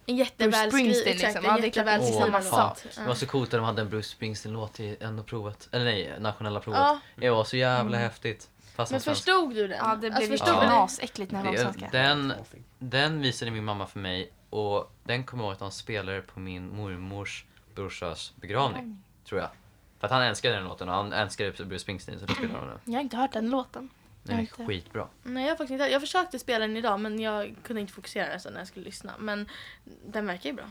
[0.06, 1.86] En Springsteen, exakt, liksom.
[1.86, 2.68] Ja, samma fan.
[2.68, 2.94] låt.
[2.96, 5.68] Det var så coolt när de hade en Bruce Springsteen-låt i NO-provet.
[5.72, 6.80] Eller nej, nationella provet.
[6.80, 6.98] Ja.
[7.16, 8.48] Det var så jävla häftigt.
[8.74, 9.78] Fast Men förstod du den?
[9.78, 10.54] Ja, det blev alltså, den?
[10.54, 11.90] knasäckligt när det var.
[11.92, 12.32] Den,
[12.78, 16.40] den visade min mamma för mig och den kommer jag ihåg att de spelade på
[16.40, 17.44] min mormors
[17.74, 19.02] brorsas begravning.
[19.24, 19.50] Tror jag.
[19.98, 22.68] För att han älskade den låten och han älskade Bruce Springsteen så då spelade de
[22.68, 22.78] den.
[22.84, 23.90] Jag har inte hört den låten.
[24.22, 24.66] Den är inte.
[24.66, 25.08] skitbra.
[25.22, 28.32] Nej jag har faktiskt inte Jag försökte spela den idag men jag kunde inte fokusera
[28.32, 29.12] alltså, när jag skulle lyssna.
[29.18, 29.48] Men
[30.06, 30.64] den verkar ju bra.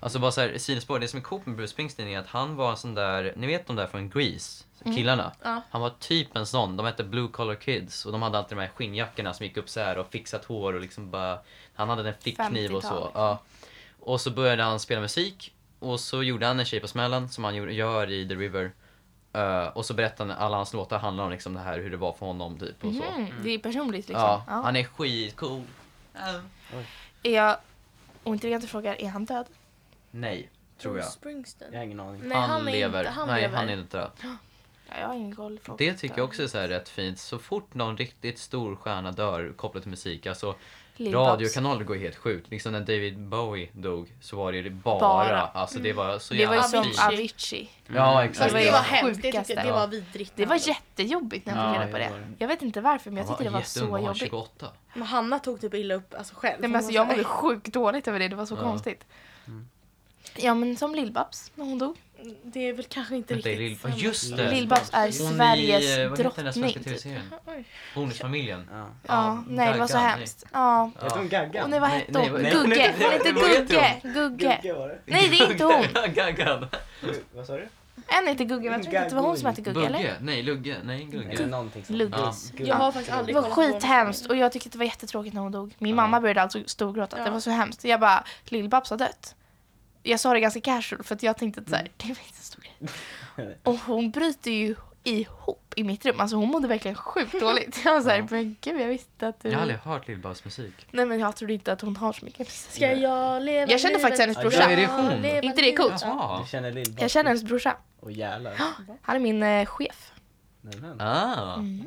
[0.00, 2.70] Alltså bara såhär, sidospår, det som är coolt med Bruce Springsteen är att han var
[2.70, 4.64] en sån där, ni vet de där från Grease?
[4.84, 5.32] Killarna.
[5.42, 5.62] Ja.
[5.70, 8.62] Han var typ en sån, de hette Blue Collar Kids och de hade alltid de
[8.62, 11.38] här skinnjackorna som gick upp så här och fixat hår och liksom bara
[11.74, 12.88] Han hade en fickkniv och så.
[12.88, 13.10] 50-tal.
[13.14, 13.38] Ja.
[14.00, 17.44] Och så började han spela musik och så gjorde han en tjej på smällen som
[17.44, 18.72] han gör i The River.
[19.32, 21.96] Eh, och så berättade han, alla hans låtar handlar om liksom det här hur det
[21.96, 23.10] var för honom typ och så.
[23.18, 24.24] Mhm, Det är personligt liksom.
[24.24, 24.52] Ja, Ja.
[24.52, 25.62] han är skitcool.
[27.22, 27.56] Är jag
[28.24, 29.46] ointelligent och frågar, är han död?
[30.10, 30.50] Nej,
[30.82, 31.06] tror jag.
[31.06, 31.72] Springsteen.
[31.72, 32.20] Jag har ingen aning.
[32.24, 32.98] Nej, han, han är lever.
[33.00, 33.56] inte- han Nej, lever.
[33.56, 34.10] han är inte död.
[34.88, 35.58] Ja, jag har ingen koll.
[35.58, 37.18] på Det tycker jag också är så här rätt fint.
[37.18, 40.54] Så fort någon riktigt stor stjärna dör kopplat till musik, alltså
[41.00, 42.50] radiokanaler går helt sjukt.
[42.50, 45.40] Liksom när David Bowie dog så var det bara, Bara.
[45.40, 46.78] alltså det var så Det var ju jävla som.
[46.78, 47.02] Avicii.
[47.06, 47.70] Avicii.
[47.86, 48.52] Ja Det exakt.
[48.52, 49.22] var det var det hemskt.
[49.22, 49.54] Det, sjukaste.
[49.54, 50.32] tyckte, det var vidrigt.
[50.36, 52.10] Det var jättejobbigt när jag fick Ja, reda på det det.
[52.10, 52.26] var det.
[52.38, 54.22] Jag vet inte varför men jag tyckte det var så jätteung, han var jobbigt.
[54.30, 54.66] 28.
[54.94, 56.60] Men Hanna tog typ illa upp alltså, själv.
[56.60, 58.54] Nej, men alltså, jag var så mådde här, sjukt dåligt över det, det var så
[58.54, 58.62] Ja.
[58.62, 59.04] konstigt.
[60.36, 61.96] Ja men som Lill-Babs när hon dog.
[62.42, 63.90] Det är väl kanske inte Vänta, riktigt.
[63.90, 64.50] Ja, just det!
[64.50, 66.72] Lill-Babs är Sveriges eh, vad heter den där svenska drottning.
[66.74, 66.84] typ.
[66.84, 67.22] tv-serien?
[67.46, 67.64] Oj.
[67.94, 68.68] Bonusfamiljen.
[68.72, 68.86] Ja.
[69.06, 70.44] Ja, nej det var så hemskt.
[70.52, 70.90] Ja.
[71.02, 71.64] Heter hon Gaggan?
[71.64, 72.28] Och nej vad hette hon?
[72.28, 72.94] Gugge!
[73.00, 73.32] Hon hette
[74.02, 74.72] Gugge!
[74.72, 74.98] Var det.
[75.06, 75.84] Nej det är inte hon!
[76.14, 76.66] Gaggan!
[77.34, 77.68] Vad sa du?
[78.06, 80.16] En heter Gugge men jag tror inte att det var hon som hette Gugge eller?
[80.20, 80.76] Nej, Lugge.
[80.84, 81.46] Nej, Gugge.
[81.88, 82.52] Luggis.
[82.56, 82.66] Ja.
[82.66, 84.84] Jag har faktiskt Det aldrig var kollat på skithemskt och jag tyckte att det var
[84.86, 85.74] jättetråkigt när hon dog.
[85.78, 85.96] Min Ja.
[85.96, 87.18] mamma började alltså storgråta.
[87.18, 87.24] Ja.
[87.24, 87.84] Det var så hemskt.
[87.84, 89.34] Jag bara, Lill-Babs har dött.
[90.10, 92.22] Jag sa det ganska casual för att jag tänkte att så här, det var inte
[92.38, 92.62] en stor
[93.36, 93.58] grej.
[93.62, 96.20] Och hon bryter ju ihop i mitt rum.
[96.20, 97.80] Alltså hon mådde verkligen sjukt dåligt.
[97.84, 98.26] Jag var såhär, Ja.
[98.30, 99.48] men gud jag visste att du...
[99.48, 100.74] Jag har aldrig hört Lill-Babs musik.
[100.90, 102.48] Nej men jag trodde inte att hon har så mycket.
[102.50, 104.62] Ska jag leva Jag kände faktiskt hennes brorsa.
[104.62, 105.44] Ja, är det hon?
[105.44, 106.04] Inte det coolt?
[106.44, 107.76] Du känner lill Jag känner hennes brorsa.
[108.00, 108.54] Åh jävlar.
[109.02, 110.12] Han är min eh, chef.
[110.60, 111.00] Nämen.
[111.00, 111.54] Ah.
[111.54, 111.86] Mm.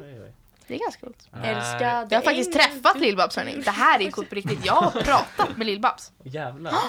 [0.67, 1.30] Det är ganska coolt.
[1.43, 3.61] Älskade Jag har faktiskt träffat Lill-Babs hörni.
[3.65, 4.65] Det här är coolt på riktigt.
[4.65, 6.11] Jag har pratat med Lill-Babs.
[6.24, 6.74] Jävlar.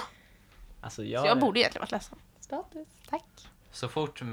[0.83, 1.21] Alltså jag...
[1.21, 2.17] Så jag borde egentligen varit ledsen.
[2.39, 2.87] Status.
[3.09, 3.23] Tack.
[3.71, 4.27] Så fort, eh,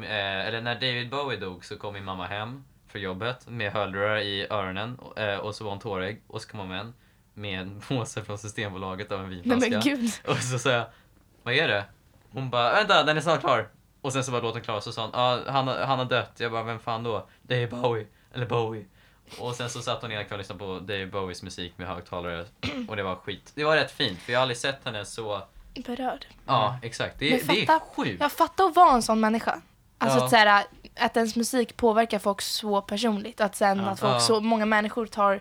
[0.46, 4.46] eller när David Bowie dog så kom min mamma hem för jobbet med hörlurar i
[4.50, 6.92] öronen och, eh, och så var hon tårig och så kom hon hem
[7.34, 9.70] med en påse från Systembolaget av en Nej vinflaska.
[9.70, 10.10] men gud.
[10.28, 10.84] Och så sa jag,
[11.42, 11.84] vad är det?
[12.32, 13.68] Hon bara, vänta den är snart klar.
[14.00, 16.06] Och sen så var låten klar och så sa hon, ah, han, har- han har
[16.06, 16.32] dött.
[16.36, 17.28] Jag bara, vem fan då?
[17.42, 18.84] Det är Bowie, eller Bowie.
[19.38, 22.44] Och sen så satt hon ena kvällen och lyssnade på David Bowies musik med högtalare
[22.88, 23.52] och det var skit.
[23.54, 25.42] Det var rätt fint för jag har aldrig sett henne så,
[25.74, 26.26] Berörd.
[26.46, 27.18] ja exakt.
[27.18, 28.20] Det, Men det är sjukt.
[28.20, 29.60] Jag fattar att vara en sån människa.
[29.98, 30.24] Alltså Ja.
[30.24, 30.64] att, så här,
[31.00, 33.40] att ens musik påverkar folk så personligt.
[33.40, 33.84] Att sen Ja.
[33.90, 34.20] att folk, Ja.
[34.20, 35.40] så många människor tar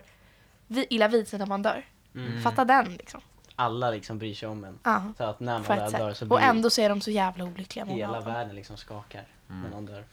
[0.66, 1.86] vi, illa vid sig när man dör.
[2.14, 2.42] Mm.
[2.42, 3.20] Fatta den liksom.
[3.56, 4.78] Alla liksom bryr sig om en.
[4.82, 7.10] Ja, Så att när man väl dör så Och blir ändå så är de så
[7.10, 9.62] jävla olyckliga många hela världen liksom skakar Mm.
[9.62, 10.04] när någon dör.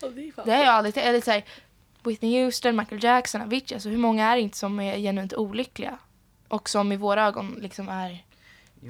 [0.00, 1.44] Det är har jag aldrig eller så här,
[2.02, 3.74] Whitney Houston, Michael Jackson, Avicii.
[3.74, 5.98] Alltså hur många är det inte som är genuint olyckliga?
[6.48, 8.24] Och som i våra ögon liksom är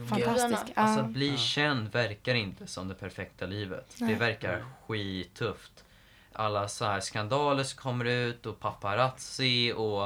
[0.05, 0.73] Fantastiska.
[0.75, 3.97] Alltså att bli känd verkar inte som det perfekta livet.
[3.99, 4.11] Nej.
[4.13, 5.85] Det verkar skittufft.
[6.33, 10.05] Alla så här skandaler som kommer ut och paparazzi och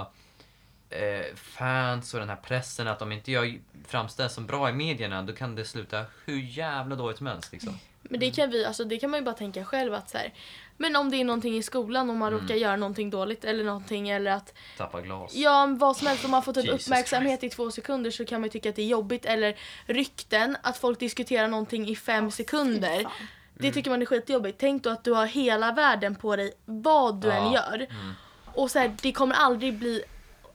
[0.90, 5.22] eh, fans och den här pressen att om inte jag framställs som bra i medierna
[5.22, 7.78] då kan det sluta hur jävla dåligt som helst liksom.
[8.02, 10.32] Men det kan, vi, alltså, det kan man ju bara tänka själv att så här,
[10.76, 12.40] Men om det är någonting i skolan om man Mm.
[12.42, 15.34] råkar göra någonting dåligt eller någonting eller att Tappa glas.
[15.34, 16.24] Ja, vad som helst.
[16.24, 18.76] Om man får typ Jesus uppmärksamhet i två sekunder så kan man ju tycka att
[18.76, 19.26] det är jobbigt.
[19.26, 23.02] Eller rykten, att folk diskuterar någonting i fem sekunder.
[23.02, 23.12] Fan.
[23.54, 24.58] Det tycker man är skitjobbigt.
[24.60, 27.34] Tänk då att du har hela världen på dig vad du Ja.
[27.34, 27.74] än gör.
[27.90, 28.12] Mm.
[28.54, 30.02] Och så här, det kommer aldrig bli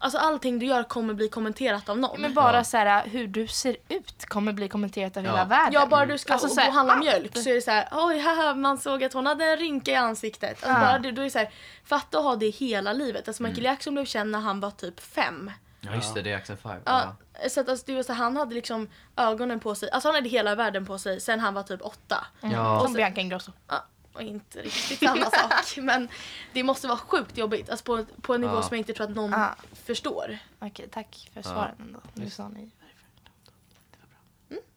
[0.06, 2.22] Alltså allting du gör kommer bli kommenterat av någon.
[2.22, 2.64] Men bara Ja.
[2.64, 5.32] så här, hur du ser ut kommer bli kommenterat av Ja.
[5.32, 5.74] hela världen.
[5.74, 7.04] Ja, bara du ska Alltså, gå och handla allt.
[7.04, 9.92] mjölk så är det så här, oj haha, man såg att hon hade en rynka
[9.92, 10.50] i ansiktet.
[10.50, 10.88] Alltså Ja.
[10.88, 11.50] bara det, då är så här,
[11.86, 13.28] fatta att ha det hela livet.
[13.28, 13.50] Alltså Mm.
[13.52, 15.52] Michael Jackson blev känd när han var typ fem.
[15.82, 16.72] Ja just det, det är Jackson 5.
[16.86, 17.16] Ja.
[17.50, 20.16] Så att alltså, det var så här, han hade liksom ögonen på sig, alltså han
[20.16, 22.26] hade hela världen på sig sen han var typ åtta.
[22.42, 22.80] Ja.
[22.84, 23.52] Som Bianca Ingrosso.
[23.68, 23.86] Ja,
[24.16, 25.78] och inte riktigt samma sak.
[25.78, 26.08] Men
[26.54, 28.62] det måste vara sjukt jobbigt, alltså på, på en nivå Ja.
[28.62, 29.56] som jag inte tror att någon Ja.
[29.74, 30.38] förstår.
[30.60, 32.00] Okej, tack för svaren ändå.
[32.14, 32.70] Nu sa ni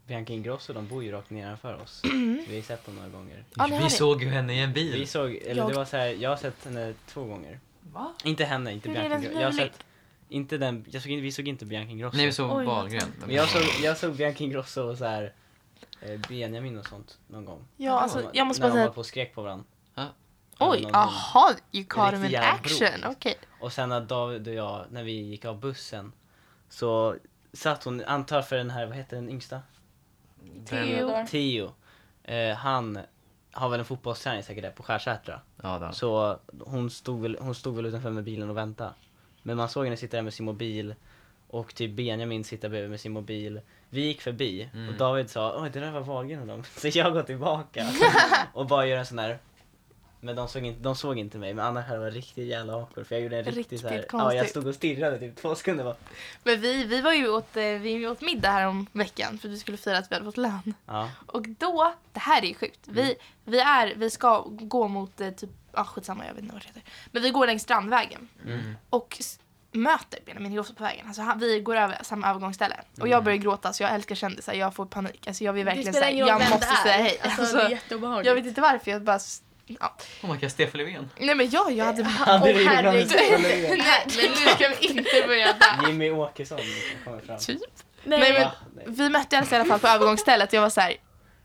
[0.07, 2.01] Bianca Ingrosso, de bor ju rakt nedanför oss.
[2.05, 3.45] Vi har ju sett dem några gånger.
[3.55, 3.91] Ja, vi det.
[3.91, 4.93] såg ju henne i en bil.
[4.99, 7.61] Vi såg, eller Jag- det var så här, jag har sett henne två gånger.
[7.93, 8.12] Va?
[8.24, 9.41] Inte henne, inte Hur Bianca det Ingrosso.
[9.41, 9.84] Jag har sett,
[10.28, 12.16] inte den, jag såg, vi såg inte Bianca Ingrosso.
[12.16, 13.12] Nej vi såg Wahlgren.
[13.28, 15.32] Jag såg, jag såg Bianca Ingrosso och så här,
[16.29, 17.65] Benjamin och sånt någon gång.
[17.77, 18.85] Ja, alltså, jag måste bara När de säga...
[18.85, 19.65] höll på och skrek på varandra.
[19.95, 20.07] Ja.
[20.61, 23.01] Oj, aha, you caught him in action.
[23.01, 23.11] bro.
[23.11, 23.39] Okej.
[23.61, 26.13] Och sen när David och jag, när vi gick av bussen,
[26.69, 27.17] så
[27.53, 29.63] satt hon, antar för den här, vad heter den yngsta?
[30.67, 31.27] Theo.
[31.27, 31.73] Theo.
[32.25, 32.99] Eh, han
[33.53, 35.41] har väl en fotbollsträning säkert där på Skärsätra.
[35.63, 35.93] Ja, där.
[35.93, 38.93] Så hon stod, väl, hon stod väl utanför med bilen och väntade.
[39.43, 40.95] Men man såg henne sitta där med sin mobil
[41.49, 43.61] och typ Benjamin sitta bredvid med sin mobil.
[43.91, 44.89] Vi gick förbi Mm.
[44.89, 46.64] och David sa oj det där var Wahlgren och dem.
[46.76, 47.86] Så jag går tillbaka
[48.53, 49.39] och bara gör en sån här
[50.20, 52.72] men de såg, inte, de såg inte mig, men annars hade det varit riktigt jävla
[52.74, 55.36] awkward för jag gjorde en riktig, Riktigt så här, ja jag stod och stirrade typ
[55.36, 55.97] två sekunder bara.
[56.45, 59.57] Men vi, vi var ju åt, eh, vi åt middag här om veckan för vi
[59.59, 60.74] skulle fira att vi hade fått lön.
[60.86, 61.11] Ja.
[61.26, 62.80] Och då, det här är ju sjukt.
[62.84, 63.14] Vi,
[63.45, 66.66] vi, är, vi ska gå mot eh, typ, ah, skitsamma jag vet inte vad det
[66.68, 66.82] heter.
[67.12, 68.74] Men vi går längs Strandvägen Mm.
[68.91, 69.22] och
[69.73, 71.07] möter Benjamin Ingrosso på vägen.
[71.07, 72.77] Alltså han, vi går över samma övergångsställe.
[73.01, 75.27] Och jag börjar gråta så jag älskar kändisar, jag får panik.
[75.27, 77.21] Alltså jag vill verkligen säga, jag måste säga hej.
[77.23, 78.27] Alltså, Alltså, det är jätteobehagligt.
[78.27, 79.19] jag vet inte varför, jag bara...
[79.81, 79.95] Ja.
[80.23, 81.11] Oh my god, Stefan Löfven.
[81.19, 82.03] Nej men jag, jag hade...
[82.05, 83.05] Hade du Åh.
[83.07, 83.79] Stefan Löfven?
[83.79, 85.87] Nej men nu ska vi inte börja där.
[85.89, 86.59] Jimmy Åkesson
[87.05, 87.39] kommer fram.
[87.39, 87.59] Typ.
[88.05, 88.53] Nej, Nej, men- Va?
[88.77, 88.85] Nej.
[88.89, 90.97] Vi möttes i alla fall på övergångsstället jag var så här.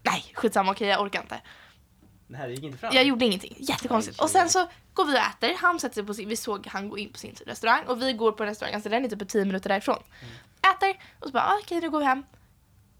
[0.01, 1.41] nej skitsamma okej jag orkar inte.
[2.28, 2.93] Det här gick inte fram.
[2.93, 4.21] Jag gjorde ingenting, jättekonstigt.
[4.21, 6.89] Och sen så går vi och äter, han sätter sig på sin, vi såg han
[6.89, 9.30] gå in på sin restaurang och vi går på en restaurang, alltså den är typ
[9.30, 10.03] 10 minuter därifrån.
[10.76, 12.24] Äter och så bara ah, okej nu går vi hem.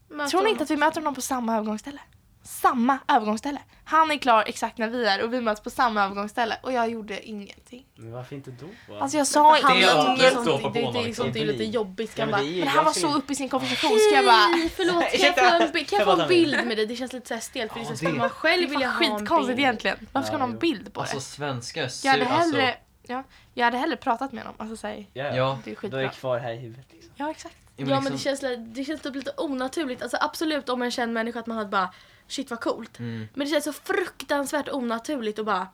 [0.07, 1.99] men Tror ni inte att vi möter honom på samma övergångsställe?
[2.43, 3.59] Samma övergångsställe.
[3.85, 6.89] Han är klar exakt när vi är och vi möts på samma övergångsställe och jag
[6.89, 7.85] gjorde ingenting.
[7.95, 8.95] Men varför inte då?
[8.99, 10.17] Alltså jag sa är ingenting.
[10.17, 11.25] det, det, det, liksom.
[11.25, 12.17] sånt är ju lite jobbigt.
[12.17, 15.03] Men bara, är Men han var så uppe i sin konversation så jag bara förlåt,
[15.11, 16.85] kan jag få en, kan jag få en bild med dig?
[16.85, 19.59] Det känns lite så här stelt för det är det- man själv vilja ha skitkonstigt
[19.59, 20.07] egentligen.
[20.11, 21.21] Varför ska man ha en bild på Alltså det?
[21.21, 22.75] svenskar Jag hade alltså, hellre,
[23.07, 23.23] ja,
[23.53, 24.55] jag hade hellre pratat med honom.
[24.59, 25.99] Alltså säg, Ja, det är Då är skitbra.
[26.01, 27.11] det kvar här i huvudet liksom.
[27.15, 27.55] Ja exakt.
[27.75, 30.01] ja, men liksom- det känns, li- det känns typ lite onaturligt.
[30.01, 31.93] Alltså absolut om en känd människa att man hade bara
[32.34, 32.99] shit vad coolt.
[32.99, 33.27] Mm.
[33.34, 35.67] Men det känns så fruktansvärt onaturligt att bara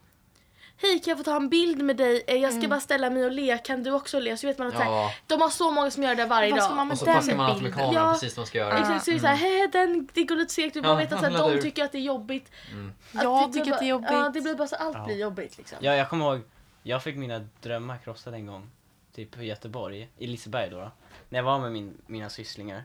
[0.82, 2.24] Hej kan jag få ta en bild med dig?
[2.28, 2.70] Eh, Jag ska Mm.
[2.70, 4.38] bara ställa mig och le, kan du också le?
[4.38, 6.52] Så vet man att så här, Ja, de har så många som gör det varje
[6.52, 6.76] Vad ska dag.
[6.76, 8.14] man med och så den passar man alltid med kameran Ja.
[8.14, 8.80] precis vad man ska göra.
[8.80, 11.14] Exakt, så är det såhär, hej den, det går lite segt, du bara Ja, vet
[11.14, 12.52] att så här, eller de tycker att det är jobbigt.
[12.72, 12.94] Mm.
[13.14, 14.34] Att Jag tycker att det är bara- Ja, jobbigt.
[14.34, 15.06] det blir bara så allt Ja.
[15.06, 15.78] blir jobbigt liksom.
[15.82, 16.42] Ja, jag kommer ihåg,
[16.84, 18.70] jag fick mina drömmar krossade en gång.
[19.16, 20.80] Typ i Göteborg, i Liseberg då.
[20.80, 20.92] då
[21.30, 22.84] när jag var med min, mina sysslingar.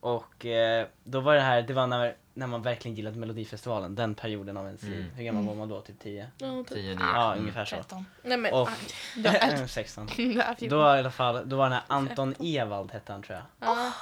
[0.00, 4.14] Och eh, då var det här, det var när, när man verkligen gillade Melodifestivalen, den
[4.14, 5.00] perioden av ens liv.
[5.00, 5.10] Mm.
[5.14, 5.80] Hur gammal var man då?
[5.80, 6.26] Typ 10?
[6.38, 6.68] Ja, typ.
[6.68, 6.98] 10, 9.
[7.14, 7.38] Ja, Mm.
[7.42, 7.76] ungefär så.
[7.76, 8.06] 13.
[8.22, 8.68] Nej men, Och,
[9.16, 10.06] Ja, 16.
[10.16, 13.36] det är Då i alla fall, då var den här Anton Ewald hette han tror
[13.38, 13.68] jag.
[13.68, 13.92] ja.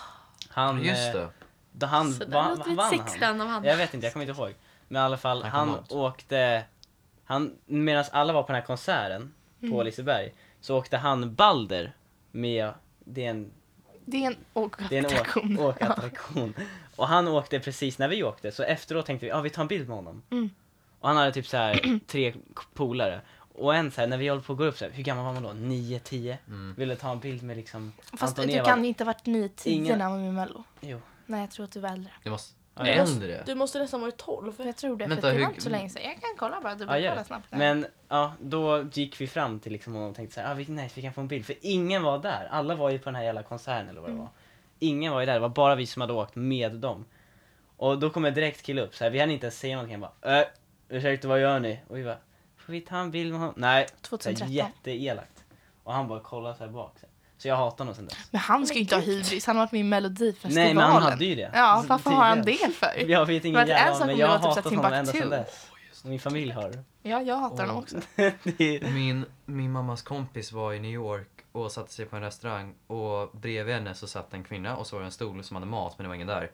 [0.48, 1.28] Han, Just eh, det.
[1.72, 3.40] Då han, Så va, vann han?
[3.40, 3.64] av han.
[3.64, 4.54] Jag vet inte, jag kommer inte ihåg.
[4.88, 6.64] Men i alla fall, Han han åkte,
[7.24, 9.72] han, medan alla var på den här konserten Mm.
[9.72, 11.92] på Liseberg, så åkte han Balder
[12.30, 12.72] med,
[13.04, 13.50] det är en,
[14.04, 14.36] Det är en
[14.88, 15.58] det är en åkattraktion.
[15.58, 16.54] åkattraktion.
[17.00, 19.68] Och han åkte precis när vi åkte, så efteråt tänkte vi, ja vi tar en
[19.68, 20.22] bild med honom.
[20.30, 20.50] Mm.
[21.00, 22.34] Och han hade typ så här tre
[22.74, 23.20] polare.
[23.54, 25.24] Och en så här, när vi håller på att gå upp så här, hur gammal
[25.24, 25.48] var man då?
[25.74, 26.36] 9-10?
[26.46, 26.74] Mm.
[26.78, 29.98] Ville ta en bild med liksom Fast Anton du kan inte ha varit 9-10 Ingen-
[29.98, 30.64] när man var med Mello.
[30.80, 31.00] Jo.
[31.26, 32.10] Nej jag tror att du var äldre.
[32.24, 32.54] Det måste...
[32.74, 33.42] Ja, Nej, jag- äldre.
[33.46, 34.52] Du måste nästan vara 12.
[34.58, 36.02] Jag tror det, Vänta, för det hur- var inte så länge sedan.
[36.02, 37.46] Jag kan kolla bara, du Ja, kolla snabbt.
[37.50, 40.76] Men ja, då gick vi fram till liksom honom och tänkte så här, ah, vilken
[40.76, 41.46] nice, vi kan få en bild.
[41.46, 42.48] För ingen var där.
[42.50, 44.28] Alla var ju på den här jävla konserten eller vad det var.
[44.82, 47.04] Ingen var ju där, det var bara vi som hade åkt med dem.
[47.76, 50.02] Och då kom en direkt kille upp så här, vi hann inte ens säga någonting.
[50.02, 50.46] Han bara, äh,
[50.88, 51.80] ursäkta vad gör ni?
[51.88, 52.18] Och vi bara,
[52.56, 53.54] får vi ta en bild med honom?
[53.56, 54.52] Nej, så här, 2013.
[54.52, 55.44] jätteelakt.
[55.84, 56.92] Och han bara kollade så här bak.
[57.00, 57.06] Så,
[57.38, 58.18] så jag hatar honom sen dess.
[58.30, 60.64] Men han ska ju inte ha hybris, han har varit med i Melodifestivalen.
[60.64, 61.50] Nej men han hade ju det.
[61.54, 63.10] Ja, varför har han det för?
[63.10, 65.69] Jag vet ingen jävla men jag har typ hatat honom ända sen dess.
[66.02, 66.84] Och min familj har.
[67.02, 67.96] Ja, jag hatar honom också.
[68.94, 73.30] Min, min mammas kompis var i New York och satte sig på en restaurang och
[73.32, 75.98] bredvid henne så satt en kvinna och så var det en stol som hade mat
[75.98, 76.50] men det var ingen där.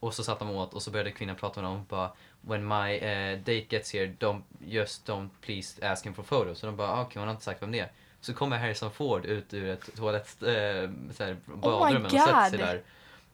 [0.00, 2.68] Och så satt de åt och så började kvinnan prata med honom och bara When
[2.68, 6.58] my eh, date gets here, don't, just don't please ask him for photos.
[6.58, 7.92] Så de bara, ah, okej hon har inte sagt vem det är.
[8.20, 12.82] Så kommer Harrison Ford ut ur ett toalett, eh, såhär, badrum och sätter sig där.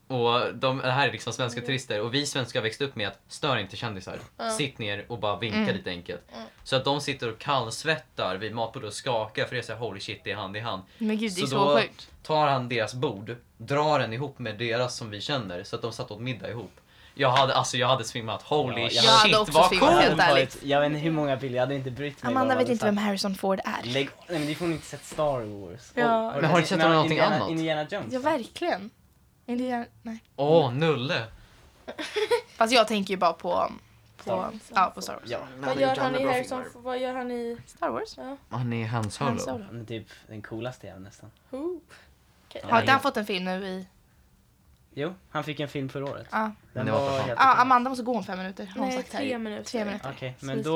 [0.07, 3.07] Och de, det här är liksom svenska turister och vi svenskar har växt upp med
[3.07, 4.19] att stör inte kändisar.
[4.57, 5.75] Sitt ner och bara vinka Mm.
[5.75, 6.21] lite enkelt.
[6.63, 9.99] Så att de sitter och kallsvettar vid matbordet och skakar för det är såhär holy
[9.99, 10.83] shit det är hand i hand.
[10.97, 12.09] Men gud, det är Så så, då- sjukt.
[12.23, 15.91] Tar han deras bord, drar den ihop med deras som vi känner så att de
[15.93, 16.71] satt åt middag ihop.
[17.17, 18.41] Jag hade, alltså jag hade svimmat.
[18.41, 19.81] Holy Ja, jag shit hade också vad coolt!
[19.81, 20.55] helt hade ärligt.
[20.55, 22.31] varit, jag vet inte hur många bilder, jag hade inte brytt mig.
[22.31, 22.87] Amanda vad vet inte sagt.
[22.87, 23.83] vem Harrison Ford är.
[23.83, 25.91] Lägg, nej men det får ni inte sett Star Wars.
[25.95, 26.33] Ja.
[26.41, 27.49] Men har ni sett någonting Indiana, annat?
[27.49, 28.13] Indiana Jones?
[28.13, 28.89] Ja, verkligen.
[29.45, 30.23] Indiana, nej.
[30.35, 31.25] Åh, Nulle!
[32.57, 33.71] Fast jag tänker ju bara på,
[34.21, 34.53] Star på, Wars.
[34.75, 35.23] ja, på Star Wars.
[35.29, 36.63] Ja, Vad gör han i Harrison?
[36.75, 37.57] Vad gör han i...
[37.65, 38.17] Star Wars?
[38.17, 38.37] Ja.
[38.49, 39.29] Han är Han Solo.
[39.29, 39.63] Han Solo.
[39.67, 41.31] han är typ den coolaste jag nästan.
[41.49, 41.79] Who?
[42.49, 42.61] Okej.
[42.65, 43.87] Har inte han fått en film nu i...
[44.97, 46.27] Jo, han fick en film förra året.
[46.31, 47.27] Ja, Men Den det var var för fan.
[47.27, 47.55] helt ah.
[47.61, 48.65] Amanda måste gå om fem minuter.
[48.65, 49.19] har hon Nej, sagt här.
[49.19, 49.63] tre minuter.
[49.63, 50.11] Tre minuter.
[50.15, 50.73] Okej, men då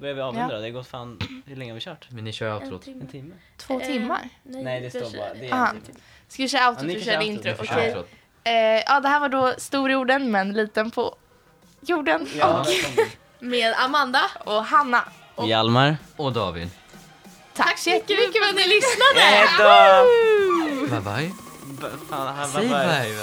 [0.00, 0.56] börjar vi avrunda.
[0.56, 2.10] Det har gått fan, hur länge har vi kört?
[2.10, 2.82] Men ni kör En outrot.
[2.82, 3.00] timme.
[3.00, 3.34] En timme?
[3.56, 4.28] Två Eh, timmar.
[4.42, 5.70] Nej, det står bara, det är Aha.
[5.70, 5.98] en timme.
[6.28, 7.42] Ska vi köra outro Ja, köra köra intro?
[7.50, 7.66] vi Okej.
[7.68, 8.08] kör Outrot.
[8.44, 8.52] Eh,
[8.86, 11.14] ja, det här var då stor i orden men liten på
[11.80, 12.28] jorden.
[12.36, 12.66] Ja, Och.
[13.46, 14.22] Med Amanda.
[14.44, 15.04] och Hanna.
[15.46, 15.96] Hjalmar.
[16.16, 16.70] Och David.
[17.54, 18.26] Tack så jättemycket.
[18.28, 19.48] Mycket för att ni lyssnade!
[20.90, 21.32] Bye bye.
[22.52, 22.86] Säg bara...
[22.86, 23.22] bye.